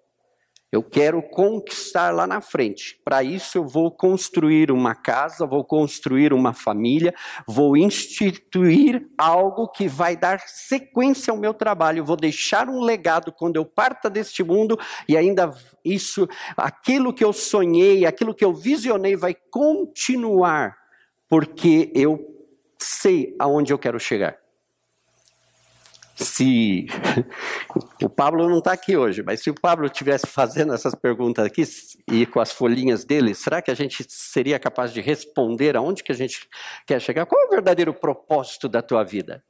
Eu 0.73 0.85
quero 0.85 1.21
conquistar 1.21 2.15
lá 2.15 2.29
na 2.29 2.41
frente. 2.41 3.01
Para 3.05 3.25
isso, 3.25 3.59
eu 3.59 3.67
vou 3.67 3.91
construir 3.91 4.71
uma 4.71 4.95
casa, 4.95 5.45
vou 5.45 5.65
construir 5.65 6.33
uma 6.33 6.53
família, 6.53 7.13
vou 7.45 7.77
instituir 7.77 9.09
algo 9.19 9.67
que 9.67 9.89
vai 9.89 10.17
dar 10.17 10.39
sequência 10.47 11.33
ao 11.33 11.37
meu 11.37 11.53
trabalho. 11.53 12.05
Vou 12.05 12.17
deixar 12.17 12.69
um 12.69 12.81
legado 12.81 13.33
quando 13.33 13.57
eu 13.57 13.65
parta 13.65 14.09
deste 14.09 14.45
mundo 14.45 14.79
e 15.09 15.17
ainda 15.17 15.53
isso, 15.85 16.29
aquilo 16.57 17.13
que 17.13 17.25
eu 17.25 17.33
sonhei, 17.33 18.07
aquilo 18.07 18.35
que 18.35 18.45
eu 18.45 18.55
visionei, 18.55 19.17
vai 19.17 19.35
continuar, 19.35 20.77
porque 21.29 21.91
eu 21.97 22.25
sei 22.79 23.35
aonde 23.41 23.73
eu 23.73 23.79
quero 23.79 23.99
chegar 23.99 24.40
se 26.23 26.87
o 28.03 28.09
Pablo 28.09 28.49
não 28.49 28.59
está 28.59 28.73
aqui 28.73 28.97
hoje, 28.97 29.23
mas 29.23 29.41
se 29.41 29.51
o 29.51 29.55
Pablo 29.55 29.87
estivesse 29.87 30.27
fazendo 30.27 30.75
essas 30.75 30.95
perguntas 30.95 31.45
aqui 31.45 31.65
e 32.11 32.27
com 32.27 32.41
as 32.41 32.53
folhinhas 32.53 33.05
dele, 33.05 33.35
será 33.35 33.63
que 33.63 33.71
a 33.71 33.75
gente 33.75 34.05
seria 34.09 34.59
capaz 34.59 34.93
de 34.93 35.01
responder 35.01 35.77
aonde 35.77 36.03
que 36.03 36.13
a 36.13 36.15
gente 36.15 36.49
quer 36.87 37.01
chegar? 37.01 37.27
Qual 37.27 37.43
é 37.43 37.47
o 37.47 37.51
verdadeiro 37.51 37.95
propósito 37.95 38.69
da 38.69 38.83
tua 38.83 39.03
vida? 39.03 39.43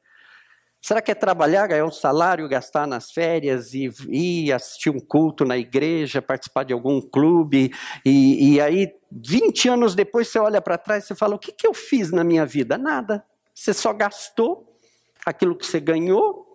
Será 0.81 0.99
que 0.99 1.11
é 1.11 1.15
trabalhar, 1.15 1.67
ganhar 1.67 1.85
um 1.85 1.91
salário, 1.91 2.49
gastar 2.49 2.87
nas 2.87 3.11
férias 3.11 3.73
e 3.73 3.91
ir 4.09 4.51
assistir 4.51 4.89
um 4.89 4.99
culto 4.99 5.45
na 5.45 5.55
igreja, 5.55 6.23
participar 6.23 6.63
de 6.63 6.73
algum 6.73 6.99
clube 6.99 7.71
e, 8.03 8.55
e 8.55 8.61
aí 8.61 8.91
20 9.11 9.69
anos 9.69 9.93
depois 9.93 10.29
você 10.29 10.39
olha 10.39 10.59
para 10.59 10.79
trás 10.79 11.07
e 11.07 11.15
fala: 11.15 11.35
o 11.35 11.39
que, 11.39 11.51
que 11.51 11.67
eu 11.67 11.73
fiz 11.73 12.11
na 12.11 12.23
minha 12.23 12.47
vida? 12.47 12.79
Nada. 12.79 13.23
Você 13.53 13.73
só 13.73 13.93
gastou 13.93 14.75
aquilo 15.23 15.55
que 15.55 15.67
você 15.67 15.79
ganhou 15.79 16.50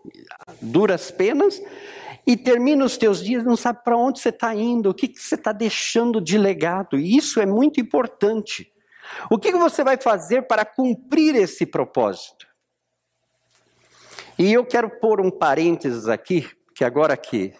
duras 0.60 1.10
penas, 1.10 1.60
e 2.26 2.36
termina 2.36 2.84
os 2.84 2.96
teus 2.96 3.22
dias, 3.22 3.44
não 3.44 3.56
sabe 3.56 3.84
para 3.84 3.96
onde 3.96 4.20
você 4.20 4.30
está 4.30 4.54
indo, 4.54 4.90
o 4.90 4.94
que, 4.94 5.06
que 5.06 5.20
você 5.20 5.36
está 5.36 5.52
deixando 5.52 6.20
de 6.20 6.36
legado. 6.36 6.98
E 6.98 7.16
isso 7.16 7.40
é 7.40 7.46
muito 7.46 7.80
importante. 7.80 8.72
O 9.30 9.38
que, 9.38 9.52
que 9.52 9.58
você 9.58 9.84
vai 9.84 9.96
fazer 9.96 10.42
para 10.42 10.64
cumprir 10.64 11.36
esse 11.36 11.64
propósito? 11.64 12.46
E 14.36 14.52
eu 14.52 14.66
quero 14.66 14.90
pôr 15.00 15.20
um 15.20 15.30
parênteses 15.30 16.08
aqui, 16.08 16.50
que 16.74 16.84
agora 16.84 17.16
que 17.16 17.54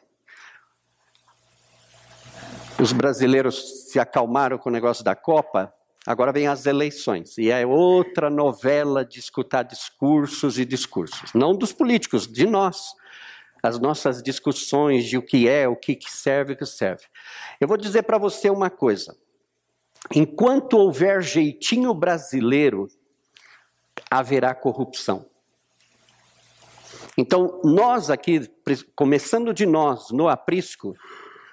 os 2.78 2.92
brasileiros 2.92 3.88
se 3.90 3.98
acalmaram 3.98 4.58
com 4.58 4.68
o 4.68 4.72
negócio 4.72 5.02
da 5.02 5.14
Copa, 5.14 5.72
Agora 6.06 6.32
vem 6.32 6.46
as 6.46 6.66
eleições, 6.66 7.36
e 7.36 7.50
é 7.50 7.66
outra 7.66 8.30
novela 8.30 9.04
de 9.04 9.18
escutar 9.18 9.64
discursos 9.64 10.56
e 10.56 10.64
discursos. 10.64 11.32
Não 11.34 11.52
dos 11.52 11.72
políticos, 11.72 12.28
de 12.28 12.46
nós. 12.46 12.94
As 13.60 13.80
nossas 13.80 14.22
discussões 14.22 15.04
de 15.04 15.18
o 15.18 15.22
que 15.22 15.48
é, 15.48 15.66
o 15.66 15.74
que 15.74 15.98
serve, 16.06 16.52
o 16.52 16.56
que 16.56 16.64
serve. 16.64 17.02
Eu 17.60 17.66
vou 17.66 17.76
dizer 17.76 18.04
para 18.04 18.18
você 18.18 18.48
uma 18.48 18.70
coisa. 18.70 19.16
Enquanto 20.14 20.74
houver 20.74 21.20
jeitinho 21.20 21.92
brasileiro, 21.92 22.86
haverá 24.08 24.54
corrupção. 24.54 25.26
Então, 27.18 27.60
nós 27.64 28.10
aqui, 28.10 28.48
começando 28.94 29.52
de 29.52 29.66
nós, 29.66 30.10
no 30.12 30.28
aprisco, 30.28 30.94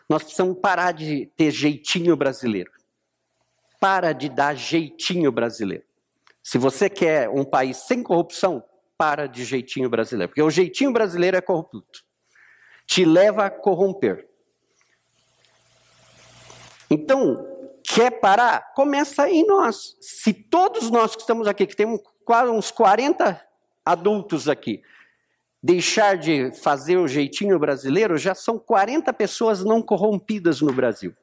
nós 0.08 0.22
precisamos 0.22 0.60
parar 0.60 0.92
de 0.92 1.26
ter 1.36 1.50
jeitinho 1.50 2.16
brasileiro 2.16 2.72
para 3.84 4.14
de 4.14 4.30
dar 4.30 4.56
jeitinho 4.56 5.30
brasileiro. 5.30 5.84
Se 6.42 6.58
você 6.58 6.90
quer 6.90 7.28
um 7.28 7.44
país 7.44 7.76
sem 7.76 8.02
corrupção, 8.02 8.64
para 8.98 9.28
de 9.28 9.44
jeitinho 9.44 9.90
brasileiro, 9.90 10.30
porque 10.30 10.42
o 10.42 10.50
jeitinho 10.50 10.94
brasileiro 10.94 11.36
é 11.36 11.42
corrupto. 11.42 12.06
Te 12.88 13.04
leva 13.04 13.44
a 13.44 13.50
corromper. 13.50 14.26
Então, 16.90 17.46
quer 17.84 18.22
parar? 18.22 18.74
Começa 18.74 19.30
em 19.30 19.46
nós. 19.46 19.98
Se 20.00 20.34
todos 20.34 20.90
nós 20.90 21.14
que 21.14 21.20
estamos 21.20 21.46
aqui, 21.46 21.68
que 21.68 21.76
temos 21.76 22.00
quase 22.24 22.52
uns 22.52 22.72
40 22.72 23.46
adultos 23.84 24.48
aqui, 24.48 24.82
deixar 25.62 26.16
de 26.18 26.54
fazer 26.54 26.96
o 26.96 27.06
jeitinho 27.06 27.60
brasileiro, 27.60 28.18
já 28.18 28.34
são 28.34 28.58
40 28.58 29.12
pessoas 29.12 29.62
não 29.62 29.82
corrompidas 29.82 30.62
no 30.62 30.72
Brasil. 30.72 31.14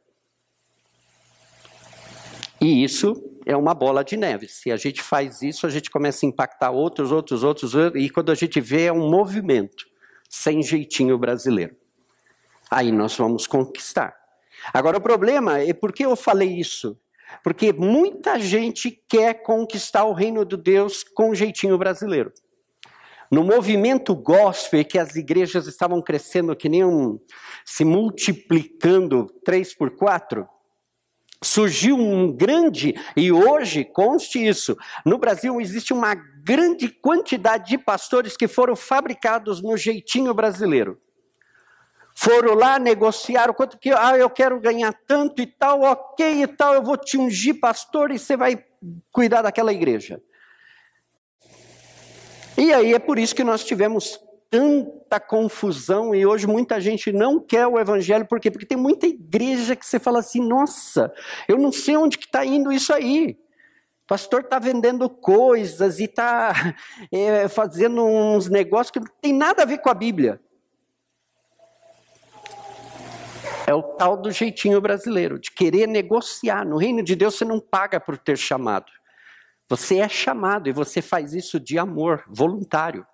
E 2.60 2.84
isso 2.84 3.14
é 3.46 3.56
uma 3.56 3.72
bola 3.72 4.04
de 4.04 4.16
neve. 4.16 4.46
Se 4.46 4.70
a 4.70 4.76
gente 4.76 5.02
faz 5.02 5.40
isso, 5.40 5.66
a 5.66 5.70
gente 5.70 5.90
começa 5.90 6.26
a 6.26 6.28
impactar 6.28 6.70
outros, 6.70 7.10
outros, 7.10 7.42
outros, 7.42 7.72
e 7.94 8.10
quando 8.10 8.30
a 8.30 8.34
gente 8.34 8.60
vê 8.60 8.84
é 8.84 8.92
um 8.92 9.08
movimento, 9.08 9.86
sem 10.28 10.62
jeitinho 10.62 11.16
brasileiro. 11.18 11.74
Aí 12.70 12.92
nós 12.92 13.16
vamos 13.16 13.46
conquistar. 13.46 14.14
Agora 14.72 14.98
o 14.98 15.00
problema 15.00 15.58
é 15.58 15.72
por 15.72 15.92
que 15.92 16.04
eu 16.04 16.14
falei 16.14 16.48
isso? 16.48 16.98
Porque 17.42 17.72
muita 17.72 18.38
gente 18.38 18.90
quer 19.08 19.42
conquistar 19.42 20.04
o 20.04 20.12
reino 20.12 20.44
de 20.44 20.56
Deus 20.56 21.02
com 21.02 21.34
jeitinho 21.34 21.78
brasileiro. 21.78 22.32
No 23.30 23.44
movimento 23.44 24.14
gospel, 24.14 24.84
que 24.84 24.98
as 24.98 25.14
igrejas 25.14 25.66
estavam 25.66 26.02
crescendo 26.02 26.54
que 26.54 26.68
nem 26.68 26.84
um, 26.84 27.18
se 27.64 27.84
multiplicando 27.84 29.26
três 29.44 29.72
por 29.72 29.90
quatro, 29.90 30.48
surgiu 31.42 31.96
um 31.96 32.30
grande, 32.30 32.94
e 33.16 33.32
hoje 33.32 33.84
conste 33.84 34.46
isso, 34.46 34.76
no 35.04 35.18
Brasil 35.18 35.60
existe 35.60 35.92
uma 35.92 36.14
grande 36.14 36.88
quantidade 36.88 37.70
de 37.70 37.78
pastores 37.78 38.36
que 38.36 38.46
foram 38.46 38.76
fabricados 38.76 39.62
no 39.62 39.76
jeitinho 39.76 40.34
brasileiro. 40.34 41.00
Foram 42.14 42.54
lá 42.54 42.78
negociar 42.78 43.48
o 43.48 43.54
quanto 43.54 43.78
que, 43.78 43.90
ah, 43.90 44.16
eu 44.18 44.28
quero 44.28 44.60
ganhar 44.60 44.92
tanto 45.06 45.40
e 45.40 45.46
tal, 45.46 45.80
ok 45.82 46.42
e 46.42 46.46
tal, 46.46 46.74
eu 46.74 46.82
vou 46.82 46.96
te 46.96 47.16
ungir 47.16 47.58
pastor 47.58 48.10
e 48.10 48.18
você 48.18 48.36
vai 48.36 48.62
cuidar 49.10 49.42
daquela 49.42 49.72
igreja. 49.72 50.20
E 52.58 52.74
aí 52.74 52.92
é 52.92 52.98
por 52.98 53.18
isso 53.18 53.34
que 53.34 53.44
nós 53.44 53.64
tivemos 53.64 54.20
tanta 54.50 55.20
confusão 55.20 56.12
e 56.12 56.26
hoje 56.26 56.46
muita 56.46 56.80
gente 56.80 57.12
não 57.12 57.38
quer 57.38 57.66
o 57.68 57.78
evangelho, 57.78 58.26
por 58.26 58.40
quê? 58.40 58.50
Porque 58.50 58.66
tem 58.66 58.76
muita 58.76 59.06
igreja 59.06 59.76
que 59.76 59.86
você 59.86 60.00
fala 60.00 60.18
assim, 60.18 60.40
nossa, 60.40 61.14
eu 61.46 61.56
não 61.56 61.70
sei 61.70 61.96
onde 61.96 62.18
que 62.18 62.26
está 62.26 62.44
indo 62.44 62.72
isso 62.72 62.92
aí. 62.92 63.38
O 64.02 64.06
pastor 64.08 64.40
está 64.40 64.58
vendendo 64.58 65.08
coisas 65.08 66.00
e 66.00 66.04
está 66.04 66.74
é, 67.12 67.46
fazendo 67.48 68.04
uns 68.04 68.48
negócios 68.48 68.90
que 68.90 68.98
não 68.98 69.06
tem 69.22 69.32
nada 69.32 69.62
a 69.62 69.66
ver 69.66 69.78
com 69.78 69.88
a 69.88 69.94
Bíblia. 69.94 70.40
É 73.68 73.74
o 73.74 73.84
tal 73.84 74.16
do 74.16 74.32
jeitinho 74.32 74.80
brasileiro, 74.80 75.38
de 75.38 75.52
querer 75.52 75.86
negociar. 75.86 76.66
No 76.66 76.76
reino 76.76 77.04
de 77.04 77.14
Deus 77.14 77.36
você 77.36 77.44
não 77.44 77.60
paga 77.60 78.00
por 78.00 78.18
ter 78.18 78.36
chamado. 78.36 78.90
Você 79.68 79.98
é 79.98 80.08
chamado 80.08 80.68
e 80.68 80.72
você 80.72 81.00
faz 81.00 81.32
isso 81.32 81.60
de 81.60 81.78
amor, 81.78 82.24
voluntário. 82.26 83.06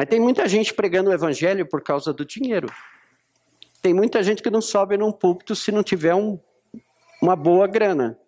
Mas 0.00 0.08
tem 0.08 0.18
muita 0.18 0.48
gente 0.48 0.72
pregando 0.72 1.10
o 1.10 1.12
evangelho 1.12 1.66
por 1.66 1.82
causa 1.82 2.10
do 2.10 2.24
dinheiro. 2.24 2.72
Tem 3.82 3.92
muita 3.92 4.22
gente 4.22 4.42
que 4.42 4.48
não 4.48 4.62
sobe 4.62 4.96
num 4.96 5.12
púlpito 5.12 5.54
se 5.54 5.70
não 5.70 5.82
tiver 5.82 6.14
um 6.14 6.40
uma 7.20 7.36
boa 7.36 7.66
grana. 7.66 8.18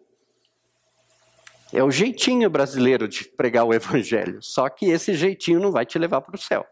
É 1.72 1.82
o 1.82 1.90
jeitinho 1.90 2.50
brasileiro 2.50 3.08
de 3.08 3.24
pregar 3.24 3.64
o 3.64 3.72
evangelho. 3.72 4.42
Só 4.42 4.68
que 4.68 4.90
esse 4.90 5.14
jeitinho 5.14 5.60
não 5.60 5.72
vai 5.72 5.86
te 5.86 5.98
levar 5.98 6.20
para 6.20 6.36
o 6.36 6.38
céu. 6.38 6.66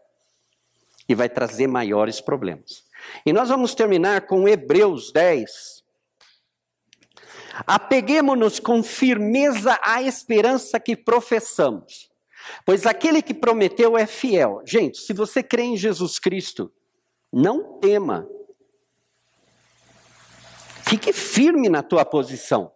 E 1.09 1.15
vai 1.15 1.27
trazer 1.27 1.65
maiores 1.65 2.21
problemas. 2.21 2.83
E 3.25 3.33
nós 3.33 3.49
vamos 3.49 3.73
terminar 3.73 4.27
com 4.27 4.47
Hebreus 4.47 5.11
10. 5.11 5.83
Apeguemos-nos 7.65 8.59
com 8.59 8.83
firmeza 8.83 9.79
à 9.81 10.03
esperança 10.03 10.79
que 10.79 10.95
professamos, 10.95 12.10
pois 12.65 12.85
aquele 12.85 13.21
que 13.21 13.33
prometeu 13.33 13.97
é 13.97 14.05
fiel. 14.05 14.61
Gente, 14.65 14.99
se 14.99 15.13
você 15.13 15.41
crê 15.41 15.63
em 15.63 15.77
Jesus 15.77 16.19
Cristo, 16.19 16.71
não 17.31 17.79
tema. 17.79 18.27
Fique 20.83 21.13
firme 21.13 21.69
na 21.69 21.81
tua 21.81 22.03
posição 22.03 22.71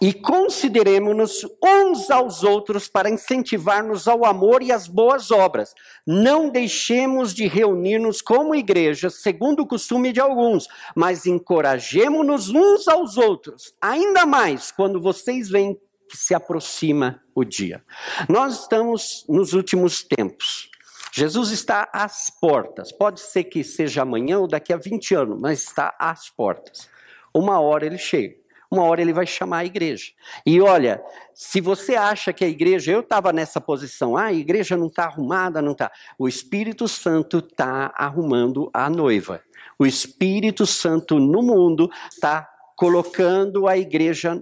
e 0.00 0.14
consideremos-nos 0.14 1.44
uns 1.62 2.10
aos 2.10 2.42
outros 2.42 2.88
para 2.88 3.10
incentivar-nos 3.10 4.08
ao 4.08 4.24
amor 4.24 4.62
e 4.62 4.72
às 4.72 4.88
boas 4.88 5.30
obras. 5.30 5.74
Não 6.06 6.48
deixemos 6.48 7.34
de 7.34 7.46
reunir-nos 7.46 8.22
como 8.22 8.54
igreja, 8.54 9.10
segundo 9.10 9.60
o 9.60 9.66
costume 9.66 10.10
de 10.10 10.20
alguns, 10.20 10.66
mas 10.96 11.26
encorajemos-nos 11.26 12.48
uns 12.48 12.88
aos 12.88 13.18
outros, 13.18 13.74
ainda 13.80 14.24
mais 14.24 14.70
quando 14.70 15.00
vocês 15.00 15.50
veem 15.50 15.78
que 16.10 16.16
se 16.16 16.34
aproxima 16.34 17.22
o 17.34 17.44
dia. 17.44 17.84
Nós 18.28 18.62
estamos 18.62 19.24
nos 19.28 19.52
últimos 19.52 20.02
tempos. 20.02 20.68
Jesus 21.12 21.50
está 21.50 21.88
às 21.92 22.30
portas. 22.40 22.92
Pode 22.92 23.20
ser 23.20 23.44
que 23.44 23.62
seja 23.62 24.02
amanhã 24.02 24.38
ou 24.40 24.48
daqui 24.48 24.72
a 24.72 24.76
20 24.76 25.14
anos, 25.14 25.40
mas 25.40 25.62
está 25.62 25.94
às 25.98 26.28
portas. 26.28 26.88
Uma 27.32 27.60
hora 27.60 27.86
ele 27.86 27.98
chega 27.98 28.40
uma 28.70 28.84
hora 28.84 29.02
ele 29.02 29.12
vai 29.12 29.26
chamar 29.26 29.58
a 29.58 29.64
igreja. 29.64 30.12
E 30.46 30.60
olha, 30.60 31.02
se 31.34 31.60
você 31.60 31.96
acha 31.96 32.32
que 32.32 32.44
a 32.44 32.48
igreja, 32.48 32.92
eu 32.92 33.00
estava 33.00 33.32
nessa 33.32 33.60
posição, 33.60 34.16
ah, 34.16 34.26
a 34.26 34.32
igreja 34.32 34.76
não 34.76 34.86
está 34.86 35.04
arrumada, 35.04 35.60
não 35.60 35.72
está. 35.72 35.90
O 36.16 36.28
Espírito 36.28 36.86
Santo 36.86 37.38
está 37.38 37.92
arrumando 37.96 38.70
a 38.72 38.88
noiva. 38.88 39.42
O 39.76 39.84
Espírito 39.84 40.66
Santo 40.66 41.18
no 41.18 41.42
mundo 41.42 41.90
está 42.10 42.48
colocando 42.76 43.66
a 43.66 43.76
igreja 43.76 44.40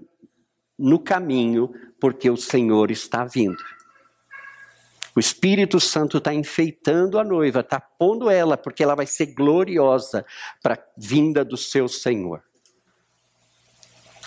no 0.79 0.99
caminho, 0.99 1.73
porque 2.01 2.31
o 2.31 2.37
Senhor 2.37 2.91
está 2.91 3.25
vindo. 3.25 3.62
O 5.17 5.21
Espírito 5.21 5.81
Santo 5.81 6.19
está 6.19 6.33
enfeitando 6.33 7.19
a 7.19 7.25
noiva, 7.25 7.61
está 7.61 7.81
pondo 7.81 8.31
ela, 8.31 8.57
porque 8.57 8.85
ela 8.85 8.95
vai 8.95 9.07
ser 9.07 9.27
gloriosa 9.35 10.25
para 10.62 10.75
a 10.75 10.79
vinda 10.97 11.45
do 11.45 11.57
seu 11.57 11.88
Senhor. 11.88 12.43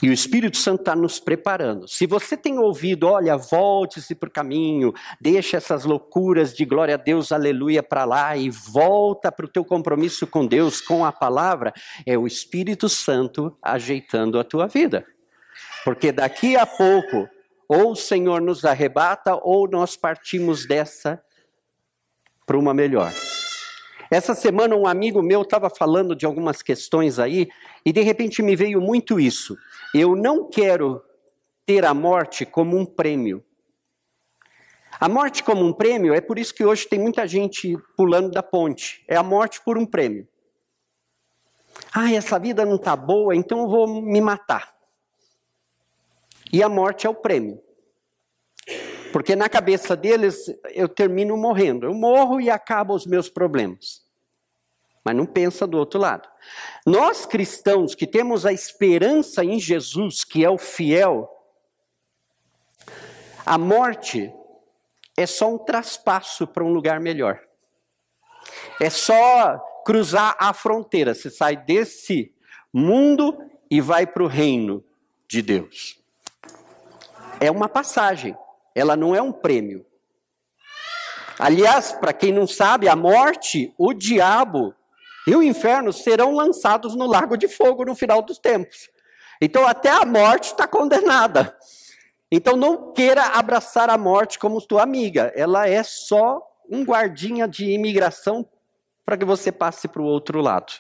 E 0.02 0.10
o 0.10 0.14
Espírito 0.14 0.58
Santo 0.58 0.80
está 0.80 0.96
nos 0.96 1.20
preparando. 1.20 1.88
Se 1.88 2.08
você 2.08 2.36
tem 2.36 2.58
ouvido, 2.58 3.08
olha, 3.08 3.38
volte-se 3.38 4.16
para 4.16 4.28
o 4.28 4.32
caminho, 4.32 4.94
deixa 5.22 5.58
essas 5.58 5.86
loucuras 5.86 6.56
de 6.56 6.66
glória 6.66 6.96
a 6.96 6.98
Deus, 6.98 7.32
aleluia, 7.32 7.84
para 7.84 8.04
lá 8.04 8.36
e 8.36 8.50
volta 8.50 9.32
para 9.32 9.46
o 9.46 9.50
teu 9.50 9.64
compromisso 9.64 10.26
com 10.26 10.46
Deus, 10.46 10.82
com 10.82 11.06
a 11.06 11.12
palavra, 11.12 11.72
é 12.06 12.18
o 12.18 12.26
Espírito 12.26 12.90
Santo 12.90 13.56
ajeitando 13.62 14.40
a 14.40 14.44
tua 14.44 14.68
vida. 14.68 15.06
Porque 15.84 16.12
daqui 16.12 16.56
a 16.56 16.66
pouco, 16.66 17.28
ou 17.68 17.92
o 17.92 17.96
Senhor 17.96 18.42
nos 18.42 18.66
arrebata, 18.66 19.36
ou 19.36 19.68
nós 19.68 19.96
partimos 19.96 20.68
dessa 20.68 21.24
para 22.46 22.58
uma 22.58 22.74
melhor. 22.74 23.14
Essa 24.12 24.36
semana 24.36 24.76
um 24.76 24.86
amigo 24.86 25.22
meu 25.22 25.42
estava 25.42 25.70
falando 25.70 26.16
de 26.16 26.26
algumas 26.26 26.62
questões 26.62 27.18
aí, 27.18 27.48
e 27.86 27.94
de 27.94 28.02
repente 28.02 28.42
me 28.42 28.56
veio 28.56 28.82
muito 28.82 29.20
isso. 29.20 29.58
Eu 29.94 30.16
não 30.16 30.50
quero 30.50 31.02
ter 31.66 31.86
a 31.86 31.94
morte 31.94 32.46
como 32.46 32.78
um 32.78 32.86
prêmio. 32.86 33.44
A 35.00 35.08
morte 35.08 35.44
como 35.44 35.66
um 35.66 35.72
prêmio 35.72 36.14
é 36.14 36.22
por 36.22 36.38
isso 36.38 36.54
que 36.54 36.66
hoje 36.66 36.88
tem 36.88 37.00
muita 37.00 37.26
gente 37.26 37.78
pulando 37.96 38.30
da 38.30 38.44
ponte. 38.44 39.04
É 39.08 39.16
a 39.16 39.24
morte 39.24 39.62
por 39.64 39.78
um 39.78 39.86
prêmio. 39.86 40.28
Ah, 41.94 42.12
essa 42.12 42.38
vida 42.38 42.66
não 42.66 42.76
está 42.76 42.96
boa, 42.96 43.36
então 43.36 43.62
eu 43.62 43.68
vou 43.70 43.88
me 43.88 44.20
matar. 44.22 44.81
E 46.52 46.62
a 46.62 46.70
morte 46.70 47.08
é 47.08 47.10
o 47.10 47.16
prêmio. 47.16 47.62
Porque 49.12 49.36
na 49.36 49.50
cabeça 49.50 49.96
deles 49.96 50.46
eu 50.74 50.88
termino 50.88 51.36
morrendo. 51.38 51.86
Eu 51.86 51.94
morro 51.94 52.40
e 52.40 52.50
acabam 52.50 52.96
os 52.96 53.06
meus 53.06 53.30
problemas 53.30 54.02
mas 55.04 55.16
não 55.16 55.26
pensa 55.26 55.66
do 55.66 55.78
outro 55.78 56.00
lado. 56.00 56.30
Nós 56.86 57.26
cristãos 57.26 57.96
que 57.96 58.06
temos 58.06 58.46
a 58.46 58.54
esperança 58.54 59.44
em 59.44 59.60
Jesus, 59.60 60.24
que 60.24 60.46
é 60.46 60.50
o 60.50 60.58
fiel, 60.58 61.30
a 63.46 63.58
morte 63.58 64.32
é 65.18 65.26
só 65.26 65.54
um 65.54 65.58
traspasso 65.58 66.46
para 66.46 66.64
um 66.64 66.72
lugar 66.72 67.00
melhor. 67.00 67.42
É 68.80 68.90
só 68.90 69.58
cruzar 69.86 70.36
a 70.40 70.54
fronteira. 70.54 71.14
Você 71.14 71.30
sai 71.30 71.58
desse 71.58 72.34
mundo 72.72 73.38
e 73.70 73.82
vai 73.82 74.06
para 74.06 74.24
o 74.24 74.28
reino 74.28 74.84
de 75.28 75.42
Deus. 75.42 76.01
É 77.42 77.50
uma 77.50 77.68
passagem, 77.68 78.38
ela 78.76 78.96
não 78.96 79.16
é 79.16 79.22
um 79.22 79.32
prêmio. 79.32 79.84
Aliás, 81.40 81.92
para 81.92 82.14
quem 82.14 82.32
não 82.32 82.46
sabe, 82.46 82.88
a 82.88 82.96
morte, 82.96 83.74
o 83.80 83.94
diabo, 83.94 84.76
e 85.26 85.36
o 85.36 85.42
inferno 85.42 85.92
serão 85.92 86.36
lançados 86.36 86.96
no 86.96 87.08
lago 87.08 87.36
de 87.36 87.48
fogo 87.48 87.84
no 87.84 87.96
final 87.96 88.22
dos 88.22 88.38
tempos. 88.38 88.90
Então, 89.42 89.66
até 89.66 89.90
a 89.90 90.06
morte 90.06 90.52
está 90.52 90.68
condenada. 90.68 91.58
Então, 92.32 92.56
não 92.56 92.94
queira 92.94 93.24
abraçar 93.24 93.90
a 93.90 93.98
morte 93.98 94.38
como 94.38 94.62
tua 94.62 94.84
amiga. 94.84 95.34
Ela 95.36 95.68
é 95.68 95.82
só 95.82 96.40
um 96.70 96.84
guardinha 96.84 97.48
de 97.48 97.72
imigração 97.72 98.48
para 99.04 99.18
que 99.18 99.26
você 99.26 99.52
passe 99.52 99.88
para 99.88 100.02
o 100.02 100.06
outro 100.06 100.42
lado. 100.42 100.74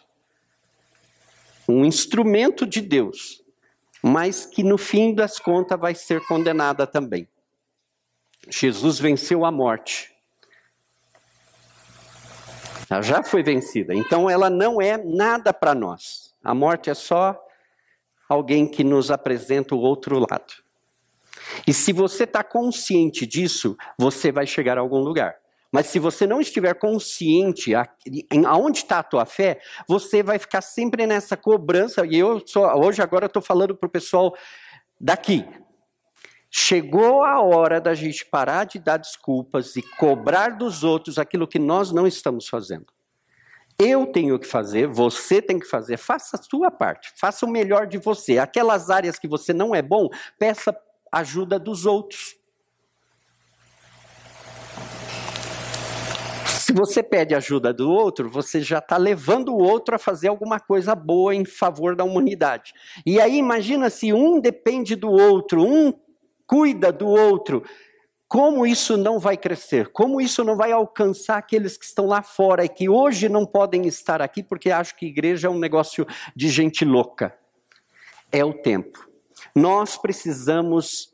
Um 1.67 1.83
instrumento 1.83 2.67
de 2.67 2.81
Deus, 2.81 3.40
mas 4.01 4.45
que 4.45 4.63
no 4.63 4.77
fim 4.77 5.13
das 5.13 5.39
contas 5.39 5.79
vai 5.79 5.95
ser 5.95 6.25
condenada 6.25 6.87
também. 6.87 7.27
Jesus 8.49 8.99
venceu 8.99 9.45
a 9.45 9.51
morte 9.51 10.11
ela 12.91 13.01
já 13.01 13.23
foi 13.23 13.41
vencida. 13.41 13.95
Então 13.95 14.29
ela 14.29 14.49
não 14.49 14.81
é 14.81 14.97
nada 14.97 15.53
para 15.53 15.73
nós. 15.73 16.35
A 16.43 16.53
morte 16.53 16.89
é 16.89 16.93
só 16.93 17.41
alguém 18.27 18.67
que 18.67 18.83
nos 18.83 19.09
apresenta 19.09 19.73
o 19.73 19.79
outro 19.79 20.19
lado. 20.19 20.53
E 21.65 21.73
se 21.73 21.93
você 21.93 22.25
está 22.25 22.43
consciente 22.43 23.25
disso, 23.25 23.77
você 23.97 24.29
vai 24.29 24.45
chegar 24.45 24.77
a 24.77 24.81
algum 24.81 24.99
lugar. 24.99 25.35
Mas 25.71 25.87
se 25.87 25.99
você 25.99 26.27
não 26.27 26.41
estiver 26.41 26.73
consciente 26.73 27.71
aonde 28.45 28.79
está 28.79 28.99
a 28.99 29.03
tua 29.03 29.25
fé, 29.25 29.59
você 29.87 30.21
vai 30.21 30.37
ficar 30.37 30.61
sempre 30.61 31.07
nessa 31.07 31.37
cobrança. 31.37 32.05
E 32.05 32.17
eu 32.17 32.45
só, 32.45 32.75
hoje 32.75 33.01
agora 33.01 33.27
estou 33.27 33.41
falando 33.41 33.75
para 33.75 33.87
o 33.87 33.91
pessoal 33.91 34.35
daqui. 34.99 35.45
Chegou 36.49 37.23
a 37.23 37.39
hora 37.41 37.79
da 37.79 37.93
gente 37.93 38.25
parar 38.25 38.65
de 38.65 38.77
dar 38.77 38.97
desculpas 38.97 39.77
e 39.77 39.81
cobrar 39.81 40.57
dos 40.57 40.83
outros 40.83 41.17
aquilo 41.17 41.47
que 41.47 41.57
nós 41.57 41.93
não 41.93 42.05
estamos 42.05 42.49
fazendo. 42.49 42.87
Eu 43.79 44.05
tenho 44.05 44.37
que 44.37 44.45
fazer, 44.45 44.85
você 44.85 45.41
tem 45.41 45.57
que 45.57 45.65
fazer, 45.65 45.95
faça 45.95 46.35
a 46.35 46.43
sua 46.43 46.69
parte, 46.69 47.13
faça 47.17 47.45
o 47.45 47.49
melhor 47.49 47.87
de 47.87 47.97
você. 47.97 48.37
Aquelas 48.37 48.89
áreas 48.89 49.17
que 49.17 49.27
você 49.29 49.53
não 49.53 49.73
é 49.73 49.81
bom, 49.81 50.09
peça 50.37 50.75
ajuda 51.09 51.57
dos 51.57 51.85
outros. 51.85 52.40
Se 56.71 56.75
você 56.77 57.03
pede 57.03 57.35
ajuda 57.35 57.73
do 57.73 57.91
outro, 57.91 58.29
você 58.29 58.61
já 58.61 58.77
está 58.77 58.95
levando 58.95 59.49
o 59.49 59.57
outro 59.57 59.93
a 59.93 59.99
fazer 59.99 60.29
alguma 60.29 60.57
coisa 60.57 60.95
boa 60.95 61.35
em 61.35 61.43
favor 61.43 61.97
da 61.97 62.05
humanidade. 62.05 62.73
E 63.05 63.19
aí 63.19 63.35
imagina 63.35 63.89
se 63.89 64.13
um 64.13 64.39
depende 64.39 64.95
do 64.95 65.11
outro, 65.11 65.61
um 65.61 65.93
cuida 66.47 66.89
do 66.89 67.09
outro, 67.09 67.61
como 68.25 68.65
isso 68.65 68.95
não 68.95 69.19
vai 69.19 69.35
crescer? 69.35 69.89
Como 69.89 70.21
isso 70.21 70.45
não 70.45 70.55
vai 70.55 70.71
alcançar 70.71 71.39
aqueles 71.39 71.75
que 71.75 71.83
estão 71.83 72.05
lá 72.05 72.21
fora 72.21 72.63
e 72.63 72.69
que 72.69 72.87
hoje 72.87 73.27
não 73.27 73.45
podem 73.45 73.85
estar 73.85 74.21
aqui 74.21 74.41
porque 74.41 74.71
acham 74.71 74.95
que 74.97 75.07
igreja 75.07 75.49
é 75.49 75.51
um 75.51 75.59
negócio 75.59 76.07
de 76.33 76.47
gente 76.47 76.85
louca? 76.85 77.37
É 78.31 78.45
o 78.45 78.53
tempo. 78.53 79.09
Nós 79.53 79.97
precisamos 79.97 81.09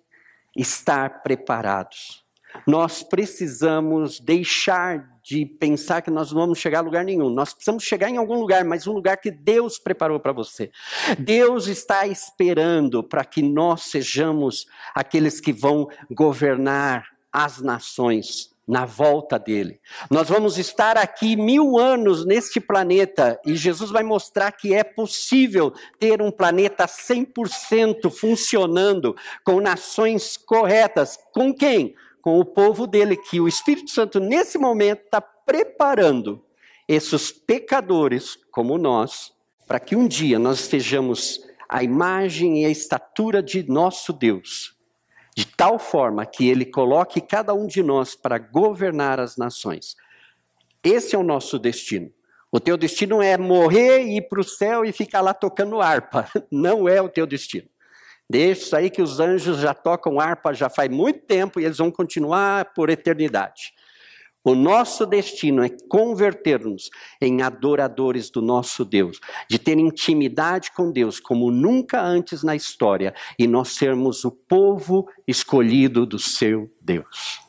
estar 0.56 1.24
preparados. 1.24 2.24
Nós 2.68 3.02
precisamos 3.02 4.20
deixar 4.20 5.17
de 5.28 5.46
pensar 5.46 6.02
que 6.02 6.10
nós 6.10 6.32
não 6.32 6.40
vamos 6.40 6.58
chegar 6.58 6.80
a 6.80 6.82
lugar 6.82 7.04
nenhum. 7.04 7.30
Nós 7.30 7.54
precisamos 7.54 7.84
chegar 7.84 8.10
em 8.10 8.16
algum 8.16 8.40
lugar, 8.40 8.64
mas 8.64 8.88
um 8.88 8.94
lugar 8.94 9.18
que 9.18 9.30
Deus 9.30 9.78
preparou 9.78 10.22
para 10.22 10.32
você. 10.32 10.72
Deus 11.20 11.68
está 11.68 12.08
esperando 12.08 13.04
para 13.04 13.26
que 13.26 13.42
nós 13.42 13.84
sejamos 13.84 14.68
aqueles 14.96 15.42
que 15.42 15.52
vão 15.52 15.90
governar 16.10 17.08
as 17.30 17.60
nações 17.62 18.56
na 18.66 18.86
volta 18.86 19.38
dele. 19.38 19.82
Nós 20.10 20.30
vamos 20.30 20.58
estar 20.58 20.98
aqui 20.98 21.36
mil 21.36 21.78
anos 21.78 22.26
neste 22.26 22.62
planeta 22.62 23.38
e 23.46 23.54
Jesus 23.54 23.92
vai 23.92 24.04
mostrar 24.04 24.54
que 24.54 24.74
é 24.74 24.84
possível 24.84 25.74
ter 26.00 26.22
um 26.22 26.32
planeta 26.32 26.86
100% 26.86 28.10
funcionando, 28.10 29.14
com 29.44 29.60
nações 29.60 30.38
corretas. 30.38 31.20
Com 31.34 31.54
quem? 31.54 31.96
Com 32.28 32.42
o 32.42 32.44
povo 32.44 32.86
dele, 32.86 33.16
que 33.16 33.40
o 33.40 33.48
Espírito 33.48 33.90
Santo, 33.90 34.20
nesse 34.20 34.58
momento, 34.58 35.06
está 35.06 35.22
preparando 35.22 36.44
esses 36.86 37.32
pecadores, 37.32 38.38
como 38.52 38.78
nós, 38.78 39.32
para 39.66 39.80
que 39.80 39.96
um 39.96 40.06
dia 40.06 40.38
nós 40.38 40.60
estejamos 40.60 41.40
a 41.70 41.86
imagem 41.86 42.64
e 42.64 42.66
a 42.66 42.70
estatura 42.70 43.42
de 43.42 43.66
nosso 43.72 44.12
Deus 44.12 44.76
de 45.38 45.46
tal 45.46 45.80
forma 45.80 46.26
que 46.26 46.50
ele 46.50 46.66
coloque 46.66 47.22
cada 47.22 47.54
um 47.54 47.66
de 47.66 47.82
nós 47.82 48.14
para 48.14 48.38
governar 48.38 49.22
as 49.22 49.38
nações. 49.38 49.96
Esse 50.84 51.16
é 51.16 51.18
o 51.18 51.24
nosso 51.24 51.58
destino. 51.58 52.12
O 52.52 52.60
teu 52.60 52.76
destino 52.76 53.22
é 53.22 53.38
morrer 53.38 54.02
ir 54.02 54.28
para 54.28 54.42
o 54.42 54.44
céu 54.44 54.84
e 54.84 54.92
ficar 54.92 55.22
lá 55.22 55.34
tocando 55.34 55.80
harpa. 55.80 56.30
Não 56.52 56.90
é 56.90 57.02
o 57.02 57.08
teu 57.08 57.26
destino. 57.26 57.70
Deixa 58.30 58.62
isso 58.62 58.76
aí 58.76 58.90
que 58.90 59.02
os 59.02 59.20
anjos 59.20 59.60
já 59.60 59.74
tocam 59.74 60.20
harpa 60.20 60.54
já 60.54 60.70
faz 60.70 60.90
muito 60.90 61.22
tempo 61.26 61.60
e 61.60 61.66
eles 61.66 61.78
vão 61.78 61.90
continuar 61.90 62.74
por 62.74 62.90
eternidade. 62.90 63.74
O 64.44 64.56
nosso 64.56 65.06
destino 65.06 65.64
é 65.64 65.70
converter-nos 65.90 66.90
em 67.22 67.42
adoradores 67.42 68.30
do 68.30 68.42
nosso 68.42 68.86
Deus, 68.86 69.20
de 69.50 69.60
ter 69.60 69.78
intimidade 69.78 70.72
com 70.72 70.90
Deus 70.90 71.20
como 71.20 71.52
nunca 71.52 72.02
antes 72.02 72.44
na 72.44 72.56
história 72.56 73.14
e 73.38 73.46
nós 73.46 73.70
sermos 73.70 74.24
o 74.24 74.32
povo 74.32 75.06
escolhido 75.28 76.06
do 76.06 76.18
seu 76.18 76.72
Deus. 76.80 77.47